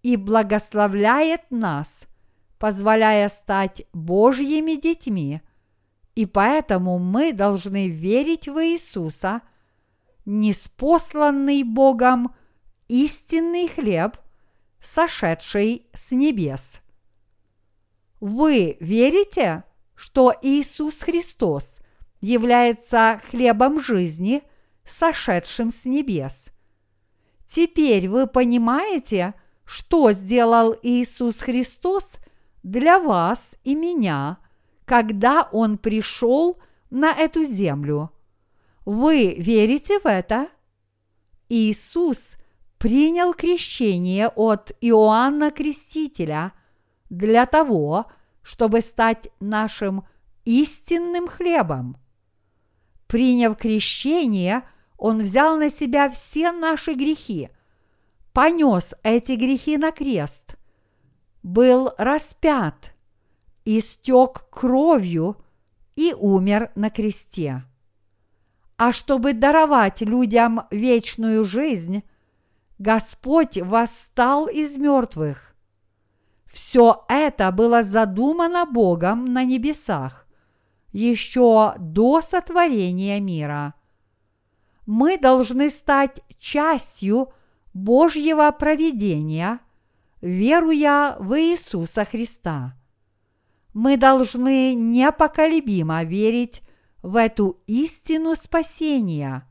[0.03, 2.07] и благословляет нас,
[2.59, 5.43] позволяя стать Божьими детьми.
[6.15, 9.43] И поэтому мы должны верить в Иисуса,
[10.25, 12.35] неспосланный Богом
[12.89, 14.17] истинный хлеб,
[14.81, 16.81] сошедший с небес.
[18.21, 19.65] Вы верите,
[19.95, 21.79] что Иисус Христос
[22.21, 24.43] является хлебом жизни,
[24.85, 26.51] сошедшим с небес.
[27.47, 32.17] Теперь вы понимаете, что сделал Иисус Христос
[32.63, 34.39] для вас и меня,
[34.85, 36.59] когда Он пришел
[36.91, 38.11] на эту землю.
[38.85, 40.49] Вы верите в это?
[41.49, 42.37] Иисус
[42.85, 46.53] принял крещение от Иоанна Крестителя
[47.09, 48.13] для того,
[48.43, 50.07] чтобы стать нашим
[50.45, 51.97] истинным хлебом.
[53.07, 54.65] Приняв крещение,
[54.99, 57.49] Он взял на себя все наши грехи,
[58.35, 60.57] понес эти грехи на крест,
[61.43, 62.95] был распят,
[63.65, 65.39] истек кровью
[65.97, 67.65] и умер на кресте.
[68.77, 72.03] А чтобы даровать людям вечную жизнь,
[72.79, 75.55] Господь восстал из мертвых.
[76.47, 80.25] Все это было задумано Богом на небесах
[80.95, 83.75] еще до сотворения мира.
[84.87, 87.33] Мы должны стать частью
[87.75, 89.59] Божьего провидения,
[90.21, 92.77] веруя в Иисуса Христа.
[93.73, 96.63] Мы должны непоколебимо верить
[97.03, 99.51] в эту истину спасения.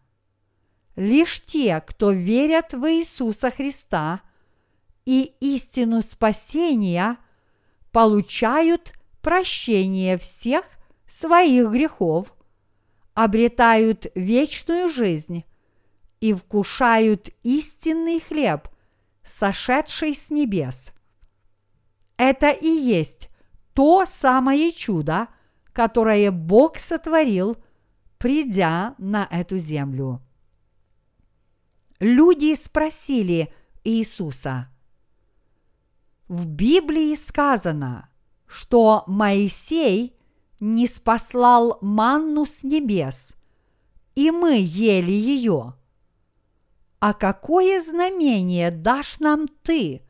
[0.95, 4.21] Лишь те, кто верят в Иисуса Христа
[5.05, 7.17] и истину спасения,
[7.91, 10.65] получают прощение всех
[11.07, 12.33] своих грехов,
[13.13, 15.45] обретают вечную жизнь
[16.19, 18.67] и вкушают истинный хлеб,
[19.23, 20.91] сошедший с небес.
[22.17, 23.29] Это и есть
[23.73, 25.27] то самое чудо,
[25.71, 27.57] которое Бог сотворил,
[28.19, 30.21] придя на эту землю.
[32.03, 33.53] Люди спросили
[33.85, 34.67] Иисуса,
[36.27, 38.09] в Библии сказано,
[38.45, 40.13] что Моисей
[40.59, 43.37] не спаслал манну с небес,
[44.15, 45.75] и мы ели ее.
[46.99, 50.01] А какое знамение дашь нам ты,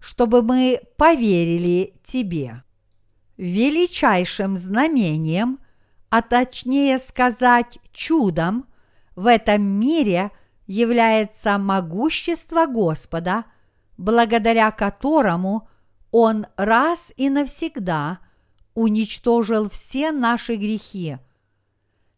[0.00, 2.64] чтобы мы поверили тебе?
[3.36, 5.60] величайшим знамением,
[6.08, 8.66] а точнее сказать чудом,
[9.14, 10.32] в этом мире
[10.70, 13.44] является могущество Господа,
[13.98, 15.68] благодаря которому
[16.10, 18.20] Он раз и навсегда
[18.74, 21.18] уничтожил все наши грехи.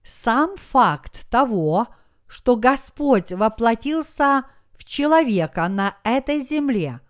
[0.03, 1.89] Сам факт того,
[2.27, 7.01] что Господь воплотился в человека на этой земле,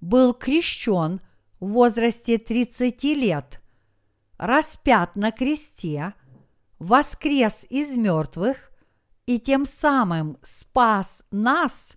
[0.00, 1.20] был крещен–
[1.62, 3.62] в возрасте 30 лет,
[4.36, 6.12] распят на кресте,
[6.80, 8.71] воскрес из мертвых
[9.26, 11.96] и тем самым спас нас,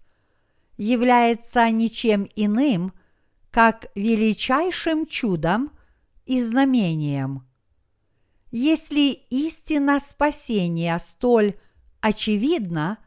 [0.78, 2.93] является ничем иным,
[3.51, 5.71] как величайшим чудом
[6.26, 7.47] и знамением.
[8.51, 11.55] Если истина спасения столь
[12.01, 12.97] очевидна,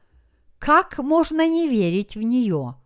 [0.59, 2.77] как можно не верить в нее?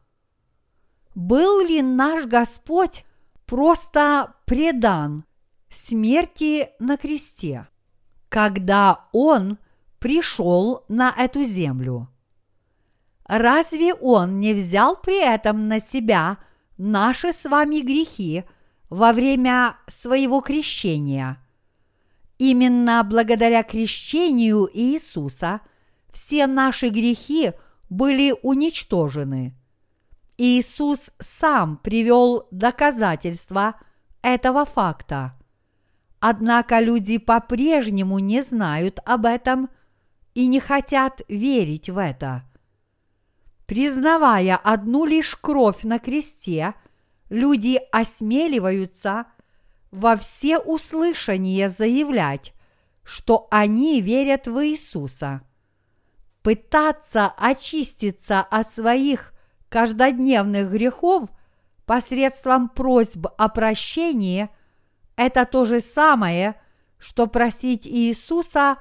[1.14, 3.04] Был ли наш Господь
[3.46, 5.24] просто предан
[5.68, 7.68] смерти на кресте,
[8.28, 9.58] когда Он
[10.02, 12.08] пришел на эту землю.
[13.24, 16.38] Разве Он не взял при этом на себя
[16.76, 18.44] наши с вами грехи
[18.90, 21.38] во время своего крещения?
[22.36, 25.60] Именно благодаря крещению Иисуса
[26.12, 27.52] все наши грехи
[27.88, 29.56] были уничтожены–
[30.44, 33.76] Иисус сам привел доказательства
[34.22, 35.34] этого факта.
[36.18, 39.68] Однако люди по-прежнему не знают об этом
[40.34, 42.44] и не хотят верить в это.
[43.66, 46.74] Признавая одну лишь кровь на кресте,
[47.28, 49.26] люди осмеливаются
[49.90, 52.54] во все услышание заявлять,
[53.04, 55.42] что они верят в Иисуса.
[56.42, 59.32] Пытаться очиститься от своих
[59.68, 61.30] каждодневных грехов
[61.86, 64.48] посредством просьб о прощении–
[65.16, 66.60] это то же самое,
[66.98, 68.78] что просить Иисуса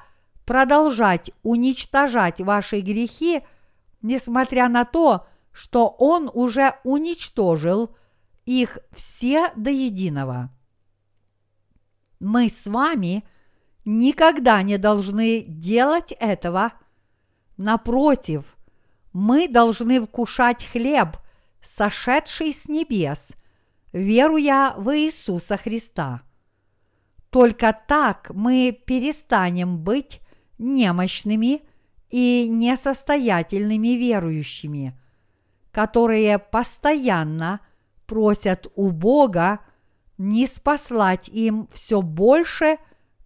[0.52, 3.42] продолжать уничтожать ваши грехи,
[4.02, 7.96] несмотря на то, что Он уже уничтожил
[8.46, 10.50] их все до единого.
[12.20, 13.24] Мы с вами
[13.86, 16.74] никогда не должны делать этого.
[17.56, 18.58] Напротив–
[19.14, 21.16] мы должны вкушать хлеб,
[21.62, 23.34] сошедший с небес,
[23.94, 26.24] веруя в Иисуса Христа.
[27.30, 30.21] Только так мы перестанем быть
[30.62, 31.64] немощными
[32.10, 34.98] и несостоятельными верующими,
[35.72, 37.60] которые постоянно
[38.06, 39.60] просят у Бога
[40.18, 42.78] не спаслать им все больше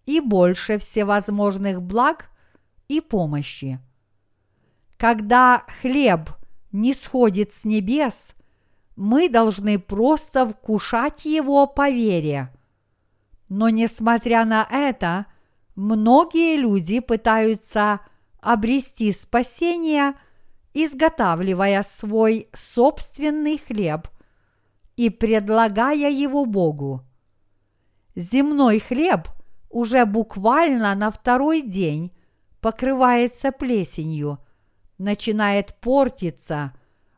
[0.06, 2.30] и больше всевозможных благ
[2.88, 3.80] и помощи.
[4.96, 6.30] Когда хлеб
[6.72, 8.34] не сходит с небес,
[8.94, 12.50] мы должны просто вкушать его по вере.
[13.48, 15.26] Но несмотря на это,
[15.76, 18.00] многие люди пытаются
[18.40, 20.14] обрести спасение,
[20.74, 24.08] изготавливая свой собственный хлеб
[24.96, 27.02] и предлагая его Богу.
[28.14, 29.28] Земной хлеб
[29.70, 32.12] уже буквально на второй день
[32.60, 34.38] покрывается плесенью,
[34.98, 36.72] начинает портиться,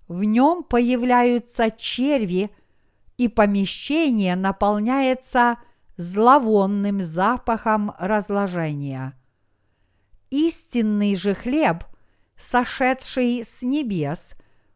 [0.08, 2.50] в нем появляются черви,
[3.16, 5.58] и помещение наполняется
[5.98, 9.14] зловонным запахом разложения.
[10.30, 11.84] Истинный же хлеб,
[12.36, 14.34] сошедший с небес,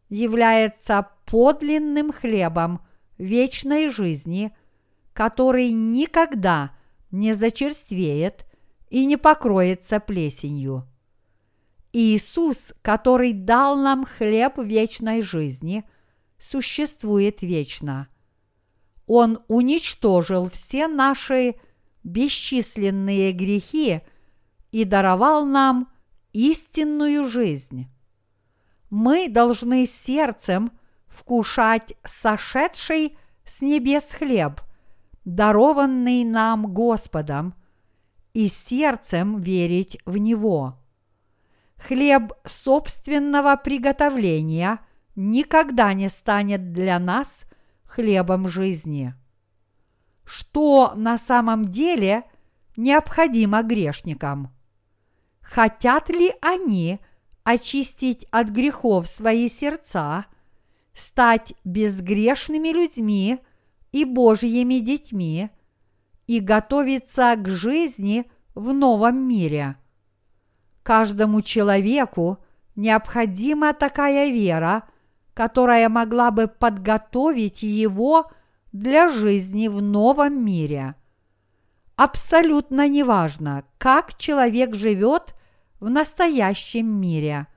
[0.09, 2.85] является подлинным хлебом
[3.17, 4.55] вечной жизни,
[5.13, 6.75] который никогда
[7.09, 8.45] не зачерствеет
[8.89, 10.87] и не покроется плесенью.
[11.93, 15.85] Иисус, который дал нам хлеб вечной жизни,
[16.37, 18.09] существует вечно.
[19.07, 21.55] Он уничтожил все наши
[22.03, 24.01] бесчисленные грехи
[24.71, 25.91] и даровал нам
[26.31, 27.87] истинную жизнь.
[28.89, 30.71] Мы должны сердцем
[31.07, 34.61] вкушать сошедший с небес хлеб,
[35.25, 37.55] дарованный нам Господом,
[38.33, 40.79] и сердцем верить в Него.
[41.77, 44.79] Хлеб собственного приготовления
[45.15, 47.45] никогда не станет для нас
[47.93, 49.13] хлебом жизни.
[50.25, 52.23] Что на самом деле
[52.75, 54.51] необходимо грешникам?
[55.41, 56.99] Хотят ли они
[57.43, 60.25] очистить от грехов свои сердца,
[60.93, 63.39] стать безгрешными людьми
[63.91, 65.49] и Божьими детьми
[66.25, 68.25] и готовиться к жизни
[68.55, 69.75] в новом мире.
[70.83, 72.39] Каждому человеку
[72.75, 74.83] необходима такая вера,
[75.33, 78.31] которая могла бы подготовить его
[78.71, 80.95] для жизни в новом мире.
[81.95, 85.35] Абсолютно неважно, как человек живет
[85.79, 87.47] в настоящем мире.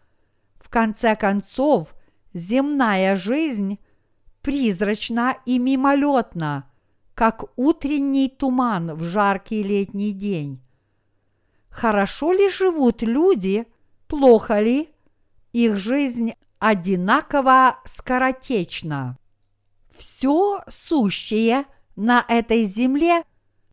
[0.57, 1.95] В конце концов,
[2.35, 3.79] земная жизнь
[4.43, 6.71] призрачна и мимолетна,
[7.15, 10.61] как утренний туман в жаркий летний день.
[11.71, 13.67] Хорошо ли живут люди,
[14.07, 14.91] плохо ли?
[15.53, 19.19] Их жизнь одинаково скоротечна.
[19.97, 21.65] Все сущее
[21.97, 23.25] на этой земле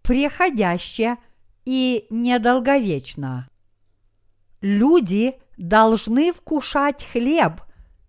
[0.02, 1.18] приходящее
[1.66, 3.48] и недолговечно.
[4.62, 7.62] Люди должны вкушать хлеб,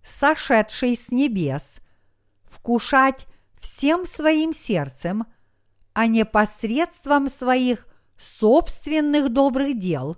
[0.02, 1.80] сошедший с небес,
[2.44, 3.26] вкушать
[3.60, 5.26] всем своим сердцем,
[5.92, 7.86] а не посредством своих
[8.18, 10.16] собственных добрых дел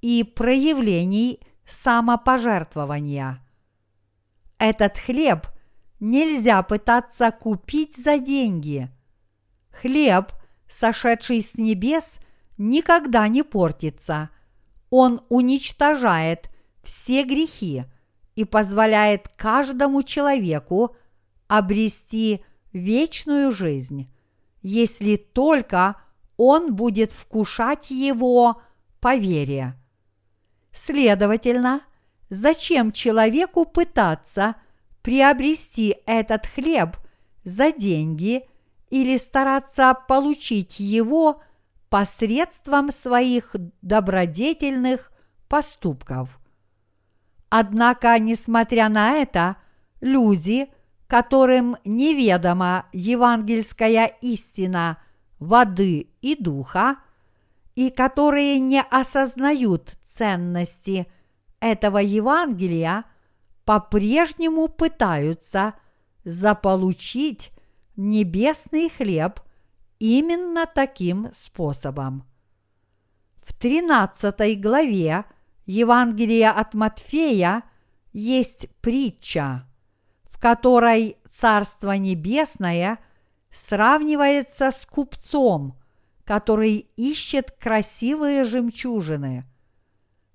[0.00, 3.43] и проявлений самопожертвования.
[4.58, 5.46] Этот хлеб
[6.00, 8.90] нельзя пытаться купить за деньги.
[9.70, 10.32] Хлеб,
[10.68, 12.18] сошедший с небес,
[12.58, 14.30] никогда не портится.
[14.90, 16.50] Он уничтожает
[16.82, 17.84] все грехи
[18.36, 20.96] и позволяет каждому человеку
[21.48, 24.12] обрести вечную жизнь,
[24.62, 25.96] если только
[26.36, 28.60] он будет вкушать его
[29.00, 29.74] по вере.
[30.72, 31.82] Следовательно,
[32.34, 34.56] зачем человеку пытаться
[35.02, 36.96] приобрести этот хлеб
[37.44, 38.46] за деньги
[38.90, 41.42] или стараться получить его
[41.88, 45.12] посредством своих добродетельных
[45.48, 46.40] поступков?
[47.48, 49.56] Однако, несмотря на это,
[50.00, 50.68] люди,
[51.06, 54.98] которым неведома евангельская истина
[55.38, 56.96] воды и духа,
[57.76, 61.06] и которые не осознают ценности
[61.64, 63.04] этого Евангелия,
[63.64, 65.74] по-прежнему пытаются
[66.24, 67.50] заполучить
[67.96, 69.40] небесный хлеб
[69.98, 72.24] именно таким способом.
[73.42, 75.24] В 13 главе
[75.64, 77.62] Евангелия от Матфея
[78.12, 79.66] есть притча,
[80.24, 82.98] в которой Царство Небесное
[83.50, 85.78] сравнивается с купцом,
[86.24, 89.44] который ищет красивые жемчужины.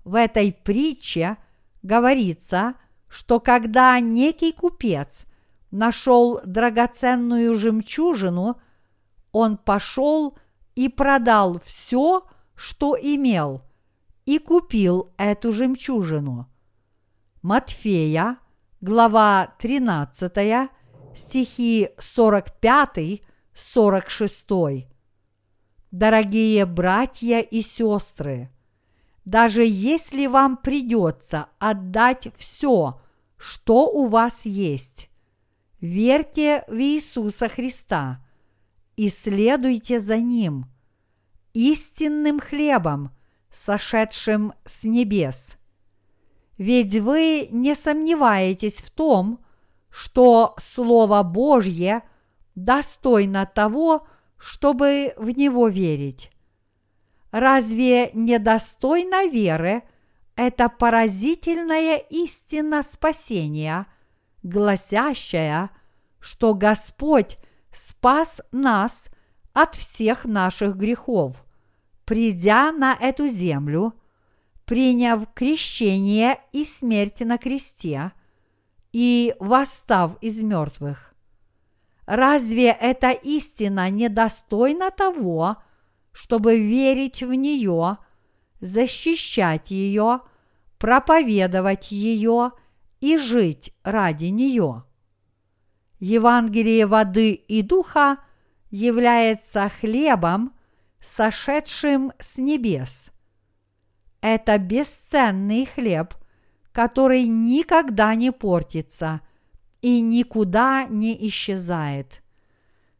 [0.04, 1.36] В этой притче
[1.82, 2.74] говорится,
[3.08, 5.24] что когда некий купец
[5.70, 8.60] нашел драгоценную жемчужину,
[9.32, 10.36] он пошел
[10.74, 13.62] и продал все, что имел–
[14.30, 16.46] и купил эту жемчужину.
[17.42, 18.36] Матфея,
[18.80, 20.70] глава 13,
[21.16, 24.86] стихи 45-46.
[25.90, 28.52] Дорогие братья и сестры,
[29.30, 33.00] даже если вам придется отдать все,
[33.36, 35.08] что у вас есть.
[35.80, 38.26] Верьте в Иисуса Христа
[38.96, 40.66] и следуйте за Ним,
[41.52, 43.12] истинным хлебом,
[43.52, 45.58] сошедшим с небес.
[46.58, 49.38] Ведь вы не сомневаетесь в том,
[49.90, 52.02] что Слово Божье
[52.56, 54.08] достойно того,
[54.38, 56.32] чтобы в него верить.
[57.30, 59.82] Разве недостойно веры
[60.36, 63.86] это поразительная истина спасения,
[64.42, 65.70] гласящая,
[66.18, 67.38] что Господь
[67.72, 69.08] спас нас
[69.52, 71.44] от всех наших грехов,
[72.04, 73.94] придя на эту землю,
[74.64, 78.12] приняв крещение и смерть на кресте
[78.92, 81.14] и восстав из мертвых.
[82.06, 85.58] Разве эта истина недостойна того,
[86.20, 87.96] чтобы верить в нее,
[88.60, 90.20] защищать ее,
[90.78, 92.52] проповедовать ее
[93.00, 94.84] и жить ради нее?
[95.98, 98.18] Евангелие воды и духа
[98.70, 100.52] является хлебом,
[101.00, 103.10] сошедшим с небес.
[104.20, 106.14] Это бесценный хлеб,
[106.72, 109.20] который никогда не портится–
[109.82, 112.22] и никуда не исчезает.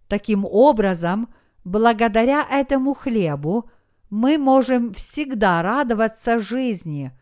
[0.08, 1.32] Таким образом,
[1.64, 3.70] благодаря этому хлебу
[4.08, 7.12] мы можем всегда радоваться жизни,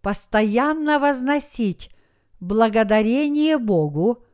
[0.00, 1.90] постоянно возносить
[2.40, 4.24] благодарение Богу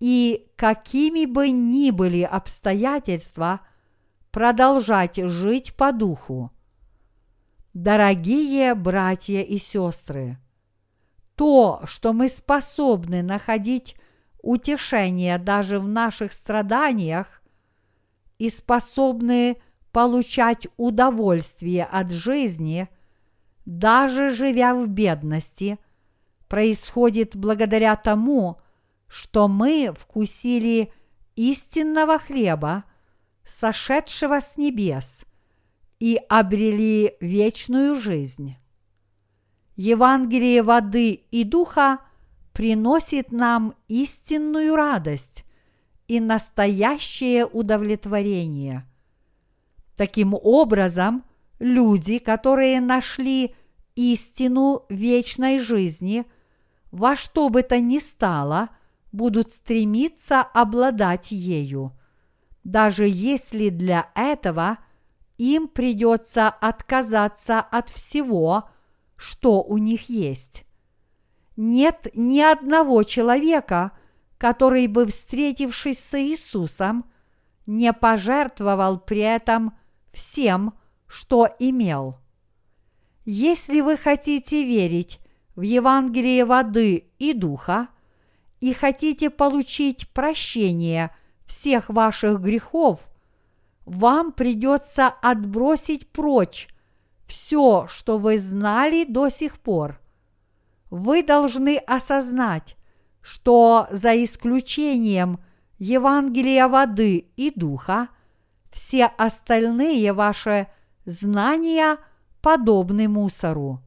[0.00, 3.60] и какими бы ни были обстоятельства,
[4.30, 6.50] продолжать жить по духу.
[7.72, 10.38] Дорогие братья и сестры,
[11.34, 13.96] то, что мы способны находить
[14.42, 17.42] утешение даже в наших страданиях
[18.38, 19.56] и способны
[19.92, 22.88] получать удовольствие от жизни,
[23.64, 25.78] даже живя в бедности,
[26.48, 28.60] происходит благодаря тому,
[29.06, 30.92] что мы вкусили
[31.36, 32.84] истинного хлеба,
[33.44, 35.24] сошедшего с небес,
[36.00, 38.56] и обрели вечную жизнь.
[39.76, 42.00] Евангелие воды и духа
[42.52, 45.44] приносит нам истинную радость
[46.08, 48.84] и настоящее удовлетворение.
[49.96, 51.24] Таким образом,
[51.58, 53.54] люди, которые нашли
[53.94, 56.24] истину вечной жизни,
[56.90, 58.70] во что бы то ни стало,
[59.12, 61.92] будут стремиться обладать ею,
[62.64, 64.78] даже если для этого
[65.38, 68.68] им придется отказаться от всего–
[69.16, 70.64] что у них есть.
[71.56, 73.92] Нет ни одного человека,
[74.44, 77.06] который бы, встретившись с Иисусом,
[77.64, 79.72] не пожертвовал при этом
[80.12, 80.74] всем,
[81.06, 82.18] что имел.
[83.24, 85.18] Если вы хотите верить
[85.56, 87.88] в Евангелие воды и духа
[88.60, 91.10] и хотите получить прощение
[91.46, 93.08] всех ваших грехов,
[93.86, 96.68] вам придется отбросить прочь
[97.24, 99.98] все, что вы знали до сих пор.
[100.90, 102.76] Вы должны осознать,
[103.24, 105.40] что за исключением
[105.78, 108.08] Евангелия воды и духа,
[108.70, 110.66] все остальные ваши
[111.06, 111.96] знания
[112.42, 113.80] подобны мусору.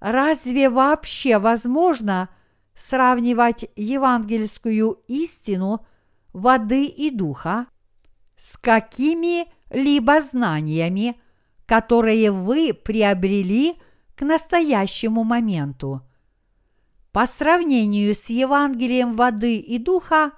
[0.00, 2.30] Разве вообще возможно
[2.74, 5.86] сравнивать евангельскую истину
[6.32, 7.66] воды и духа
[8.34, 11.14] с какими-либо знаниями,
[11.64, 13.76] которые вы приобрели
[14.16, 16.02] к настоящему моменту.
[17.12, 20.32] По сравнению с Евангелием воды и духа,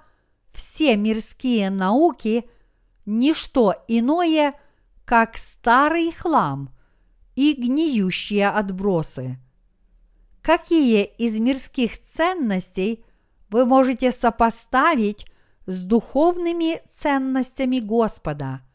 [0.51, 2.49] все мирские науки–
[3.05, 4.53] ничто иное,
[5.05, 6.75] как старый хлам
[7.35, 9.37] и гниющие отбросы.
[10.41, 13.03] Какие из мирских ценностей
[13.49, 15.25] вы можете сопоставить
[15.65, 18.61] с духовными ценностями Господа–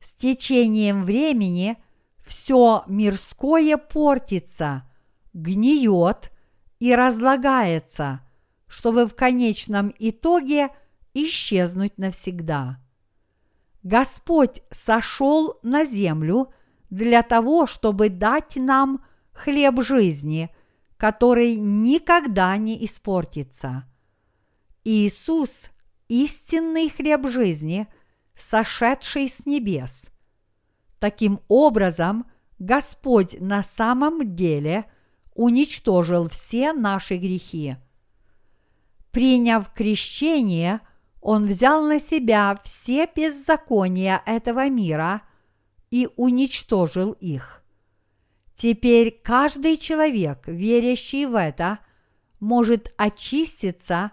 [0.00, 1.76] с течением времени
[2.24, 4.90] все мирское портится,
[5.34, 6.32] гниет
[6.80, 8.20] и разлагается,
[8.66, 10.70] чтобы в конечном итоге
[11.14, 12.80] исчезнуть навсегда.
[13.82, 16.52] Господь сошел на землю
[16.90, 20.50] для того, чтобы дать нам хлеб жизни,
[20.96, 23.84] который никогда не испортится.
[24.84, 25.70] Иисус–
[26.08, 27.86] истинный хлеб жизни–
[28.34, 30.06] сошедший с небес.
[30.98, 32.26] Таким образом,
[32.58, 34.86] Господь на самом деле
[35.40, 37.76] уничтожил все наши грехи.
[39.10, 40.80] Приняв крещение,
[41.22, 45.22] Он взял на себя все беззакония этого мира
[45.90, 47.64] и уничтожил их.
[48.54, 51.78] Теперь каждый человек, верящий в это,
[52.38, 54.12] может очиститься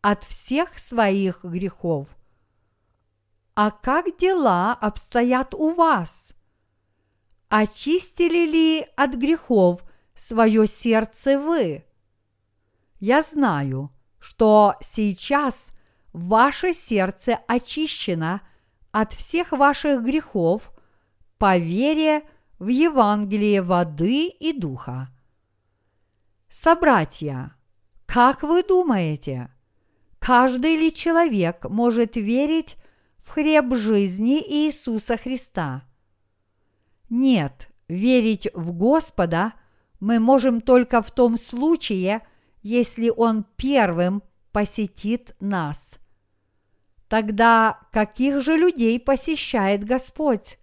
[0.00, 2.06] от всех своих грехов.
[3.56, 6.34] А как дела обстоят у вас?
[7.48, 9.82] Очистили ли от грехов
[10.18, 11.84] свое сердце вы?
[13.00, 15.68] Я знаю, что сейчас
[16.12, 18.42] ваше сердце очищено
[18.90, 20.72] от всех ваших грехов
[21.38, 22.24] по вере
[22.58, 25.08] в Евангелие воды и духа.
[26.48, 27.54] Собратья,
[28.06, 29.50] как вы думаете,
[30.18, 32.76] каждый ли человек может верить
[33.18, 35.84] в хлеб жизни Иисуса Христа?
[37.08, 39.52] Нет, верить в Господа
[40.00, 42.22] мы можем только в том случае,
[42.62, 44.22] если Он первым
[44.52, 45.98] посетит нас.
[47.08, 50.58] Тогда каких же людей посещает Господь?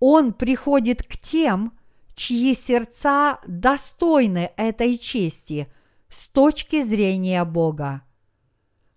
[0.00, 1.78] Он приходит к тем,
[2.14, 5.70] чьи сердца достойны этой чести
[6.08, 8.02] с точки зрения Бога.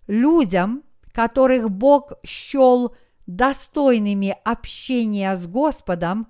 [0.07, 2.95] Людям, которых Бог счел
[3.27, 6.27] достойными общения с Господом,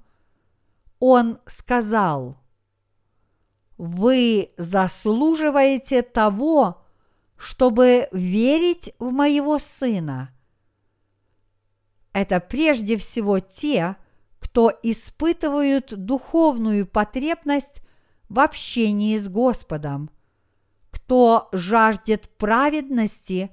[0.99, 2.40] Он сказал,
[3.84, 6.84] «Вы заслуживаете того,
[7.36, 10.29] чтобы верить в моего Сына».
[12.13, 13.95] Это прежде всего те,
[14.39, 17.82] кто испытывают духовную потребность
[18.29, 20.11] в общении с Господом,
[20.91, 23.49] кто жаждет праведности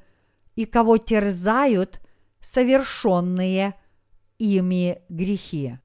[0.57, 2.03] и кого терзают
[2.41, 3.77] совершенные
[4.37, 5.79] ими грехи.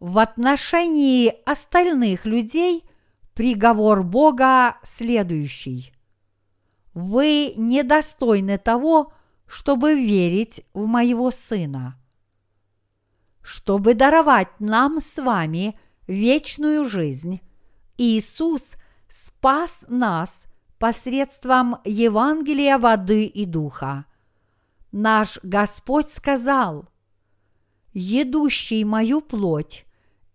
[0.00, 2.87] В отношении остальных людей
[3.38, 5.92] приговор Бога следующий.
[6.92, 9.12] Вы недостойны того,
[9.46, 11.94] чтобы верить в моего Сына–
[13.48, 17.40] чтобы даровать нам с вами вечную жизнь,
[17.96, 18.72] Иисус
[19.08, 20.44] спас нас
[20.78, 24.04] посредством Евангелия воды и духа.
[24.92, 26.90] Наш Господь сказал,
[27.94, 29.86] «Едущий мою плоть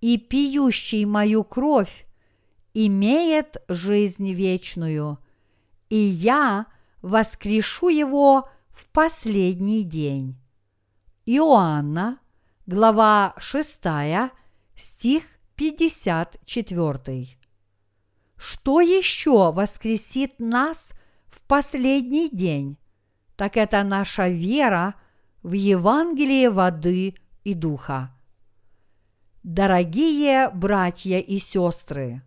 [0.01, 2.07] и пьющий мою кровь
[2.73, 5.19] имеет жизнь вечную,
[5.89, 6.67] и я
[7.01, 10.37] воскрешу его в последний день».
[11.25, 12.19] Иоанна,
[12.65, 13.79] глава 6,
[14.75, 15.23] стих
[15.55, 17.27] 54.
[18.35, 20.91] Что еще воскресит нас
[21.27, 22.77] в последний день?
[23.37, 24.95] Так это наша вера
[25.43, 27.15] в Евангелие воды
[27.45, 28.13] и духа.
[29.43, 32.21] Дорогие братья и сестры,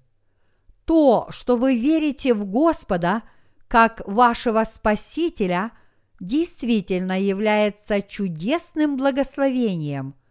[0.87, 3.23] то, что вы верите в Господа
[3.69, 5.73] как вашего Спасителя,
[6.21, 10.15] действительно является чудесным благословением–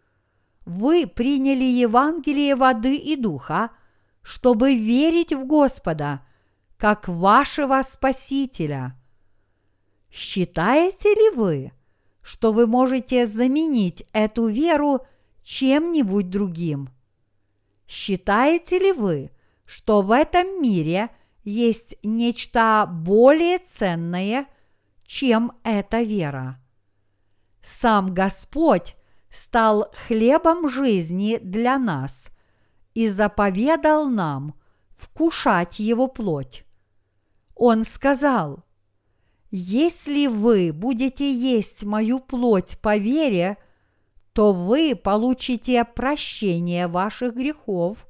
[0.66, 3.70] вы приняли Евангелие воды и духа,
[4.20, 6.26] чтобы верить в Господа,
[6.76, 9.00] как вашего Спасителя.
[10.10, 11.72] Считаете ли вы,
[12.20, 15.06] что вы можете заменить эту веру
[15.44, 16.90] чем-нибудь другим?
[17.86, 19.30] Считаете ли вы,
[19.66, 21.10] что в этом мире
[21.44, 24.46] есть нечто более ценное,
[25.04, 26.60] чем эта вера?
[27.62, 28.96] Сам Господь
[29.28, 32.28] стал хлебом жизни для нас
[32.94, 34.54] и заповедал нам
[34.96, 36.64] вкушать его плоть.
[37.54, 38.64] Он сказал,
[39.50, 43.56] «Если вы будете есть мою плоть по вере,
[44.32, 48.06] то вы получите прощение ваших грехов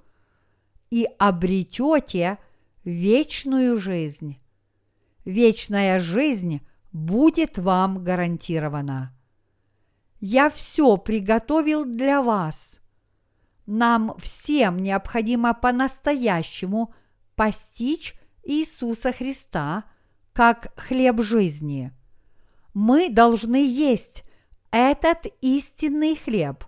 [0.91, 2.39] и обретете
[2.85, 4.39] вечную жизнь.
[5.25, 6.61] Вечная жизнь
[6.93, 9.17] будет вам гарантирована
[10.21, 12.81] я все приготовил для вас.
[13.67, 16.95] Нам всем необходимо по-настоящему
[17.35, 18.15] постичь
[18.45, 19.85] Иисуса Христа
[20.33, 21.93] как хлеб жизни.
[22.75, 24.25] Мы должны есть
[24.71, 26.65] этот истинный хлеб,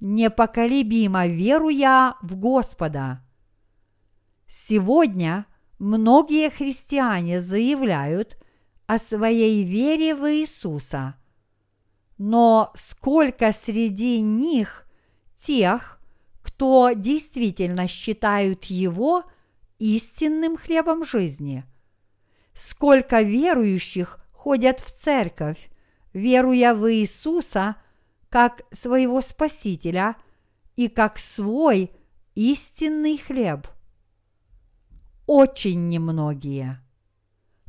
[0.00, 3.24] непоколебимо веруя в Господа.
[4.48, 5.46] Сегодня
[5.78, 8.36] многие христиане заявляют
[8.86, 11.14] о своей вере в Иисуса–
[12.18, 14.84] но сколько среди них
[15.36, 16.00] тех,
[16.42, 19.22] кто действительно считают его
[19.78, 21.64] истинным хлебом жизни?
[22.54, 25.70] Сколько верующих ходят в церковь,
[26.12, 27.76] веруя в Иисуса
[28.28, 30.16] как своего Спасителя
[30.74, 31.92] и как свой
[32.34, 33.68] истинный хлеб?
[35.28, 36.80] Очень немногие.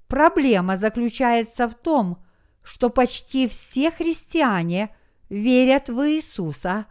[0.07, 2.23] Проблема заключается в том,
[2.63, 4.95] что почти все христиане
[5.27, 6.85] верят в Иисуса,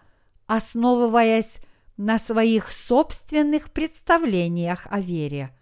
[0.47, 1.61] основываясь
[1.97, 5.57] на своих собственных представлениях о вере.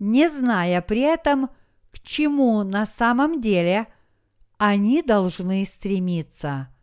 [0.00, 1.48] не зная при этом,
[1.92, 3.86] к чему на самом деле
[4.58, 6.74] они должны стремиться.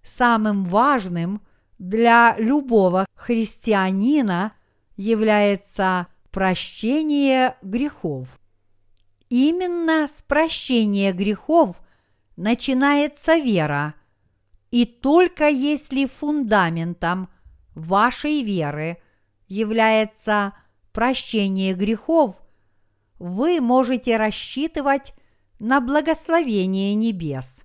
[0.00, 1.42] Самым важным
[1.78, 4.54] для любого христианина
[4.96, 8.38] является прощение грехов.
[9.28, 11.80] Именно с прощения грехов
[12.36, 13.94] начинается вера,
[14.70, 17.28] и только если фундаментом
[17.74, 18.98] вашей веры
[19.46, 20.54] является
[20.92, 22.36] прощение грехов,
[23.18, 25.12] вы можете рассчитывать
[25.58, 27.64] на благословение небес.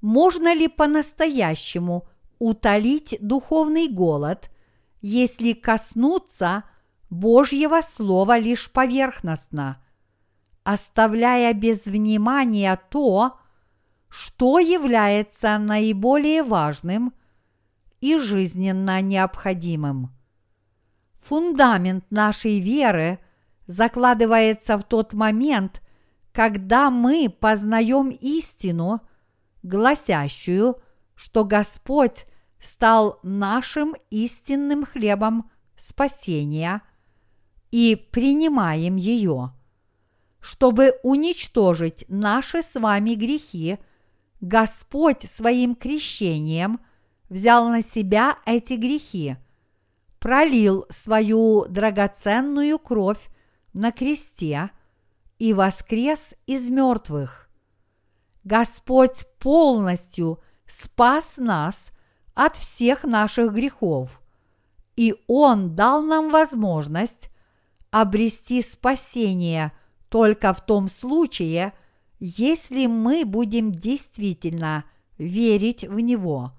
[0.00, 2.06] Можно ли по-настоящему
[2.38, 4.50] утолить духовный голод,
[5.00, 6.64] если коснуться
[7.10, 9.82] Божьего Слова лишь поверхностно,
[10.62, 13.38] оставляя без внимания то,
[14.08, 17.12] что является наиболее важным
[18.00, 20.10] и жизненно необходимым.
[21.20, 23.18] Фундамент нашей веры
[23.66, 25.82] закладывается в тот момент,
[26.32, 29.00] когда мы познаем истину,
[29.62, 30.82] гласящую,
[31.14, 32.26] что Господь
[32.60, 36.82] стал нашим истинным хлебом спасения
[37.74, 39.50] и принимаем ее.
[40.38, 43.78] Чтобы уничтожить наши с вами грехи,
[44.40, 46.78] Господь своим крещением
[47.28, 49.38] взял на себя эти грехи,
[50.20, 53.28] пролил свою драгоценную кровь
[53.72, 54.70] на кресте
[55.40, 57.50] и воскрес из мертвых.
[58.44, 61.90] Господь полностью спас нас
[62.34, 64.20] от всех наших грехов,
[64.94, 67.33] и Он дал нам возможность
[67.94, 69.70] обрести спасение
[70.08, 71.72] только в том случае,
[72.18, 74.84] если мы будем действительно
[75.16, 76.58] верить в Него.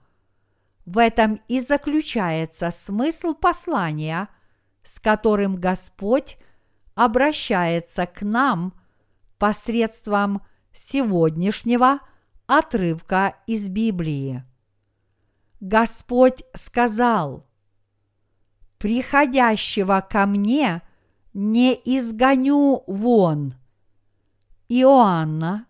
[0.86, 4.30] В этом и заключается смысл послания,
[4.86, 6.38] с которым Господь
[6.94, 8.74] обращается к нам
[9.38, 10.42] посредством
[10.72, 12.00] сегодняшнего
[12.48, 14.46] отрывка из Библии.
[15.60, 17.46] Господь сказал,
[18.78, 20.82] «Приходящего ко мне
[21.36, 23.56] не изгоню вон».
[24.70, 25.68] Иоанна,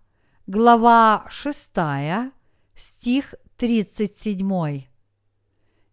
[0.48, 1.72] глава 6,
[2.76, 4.86] стих 37.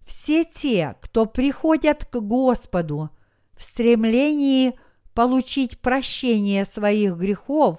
[0.05, 3.11] Все те, кто приходят к Господу
[3.55, 4.78] в стремлении
[5.15, 7.78] получить прощение своих грехов,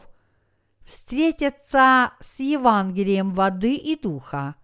[0.81, 4.55] встретятся с Евангелием воды и духа.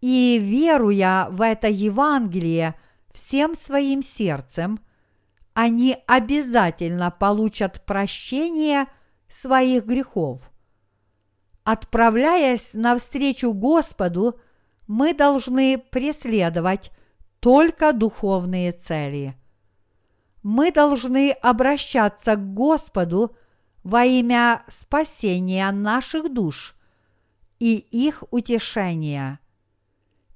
[0.00, 2.74] И веруя в это Евангелие
[3.12, 4.80] всем своим сердцем,
[5.54, 8.86] они обязательно получат прощение
[9.28, 10.40] своих грехов.
[11.64, 14.40] Отправляясь навстречу Господу,
[14.86, 16.90] мы должны преследовать
[17.40, 19.36] только духовные цели.
[20.42, 23.36] Мы должны обращаться к Господу
[23.82, 26.74] во имя спасения наших душ
[27.58, 29.38] и их утешения.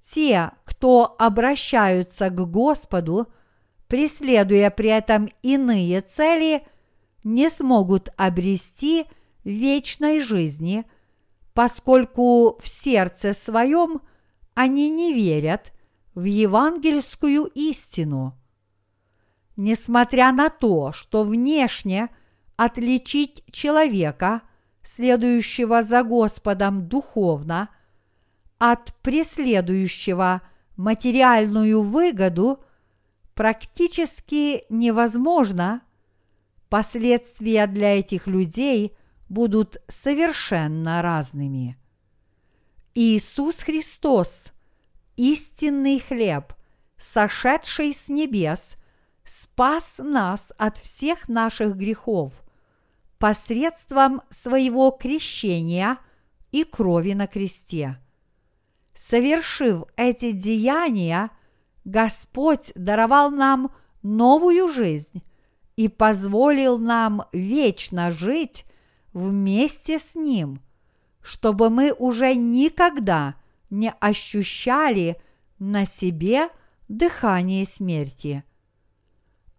[0.00, 3.28] Те, кто обращаются к Господу,
[3.88, 6.66] преследуя при этом иные цели,
[7.22, 9.06] не смогут обрести
[9.44, 10.84] вечной жизни,
[11.52, 14.00] поскольку в сердце своем–
[14.54, 15.72] они не верят
[16.14, 18.38] в евангельскую истину.
[19.56, 22.08] Несмотря на то, что внешне
[22.56, 24.42] отличить человека,
[24.82, 27.68] следующего за Господом духовно,
[28.58, 30.42] от преследующего
[30.76, 32.63] материальную выгоду
[33.34, 35.82] практически невозможно,
[36.68, 38.96] последствия для этих людей
[39.28, 41.76] будут совершенно разными.
[42.94, 44.52] Иисус Христос,
[45.16, 46.52] истинный хлеб,
[46.96, 48.76] сошедший с небес,
[49.24, 52.32] спас нас от всех наших грехов
[53.18, 55.98] посредством своего крещения
[56.52, 57.98] и крови на кресте.
[58.94, 61.30] Совершив эти деяния,
[61.84, 65.22] Господь даровал нам новую жизнь
[65.76, 68.64] и позволил нам вечно жить
[69.12, 70.60] вместе с Ним–
[71.24, 73.34] чтобы мы уже никогда
[73.70, 75.16] не ощущали
[75.58, 76.50] на себе
[76.88, 78.44] дыхание смерти.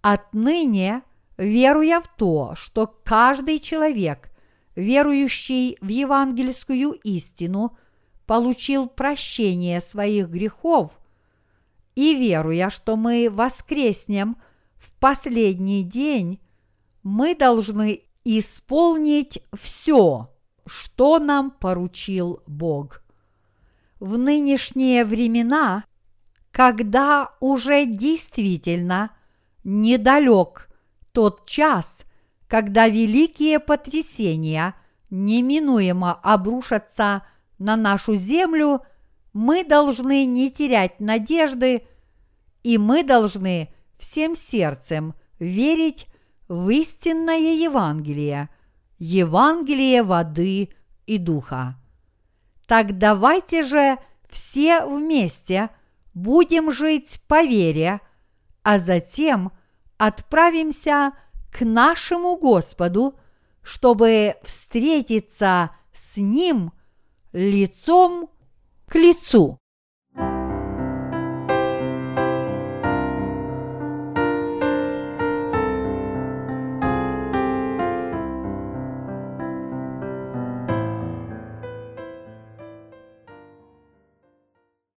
[0.02, 1.02] Отныне,
[1.38, 4.30] веруя в то, что каждый человек,
[4.76, 7.76] верующий в евангельскую истину,
[8.27, 10.91] получил прощение своих грехов,
[11.96, 14.38] и веруя, что мы воскреснем
[14.76, 16.40] в последний день,
[17.04, 20.30] мы должны исполнить все,
[20.66, 23.04] что нам поручил Бог.
[24.00, 25.86] В нынешние времена,
[26.52, 29.12] когда уже действительно
[29.64, 30.70] недалек
[31.12, 32.04] тот час,
[32.48, 34.76] когда великие потрясения
[35.10, 37.24] неминуемо обрушатся
[37.58, 38.82] на нашу землю,
[39.36, 41.86] мы должны не терять надежды,
[42.64, 46.07] и мы должны всем сердцем верить
[46.48, 48.48] в истинное Евангелие,
[48.98, 50.70] Евангелие воды
[51.06, 51.76] и духа.
[52.66, 53.98] Так давайте же
[54.30, 55.70] все вместе
[56.14, 57.99] будем жить по вере,
[58.64, 59.52] а затем
[59.98, 61.12] отправимся
[61.52, 63.20] к нашему Господу,
[63.64, 66.72] чтобы встретиться с Ним
[67.34, 68.30] лицом
[68.96, 69.60] лицу.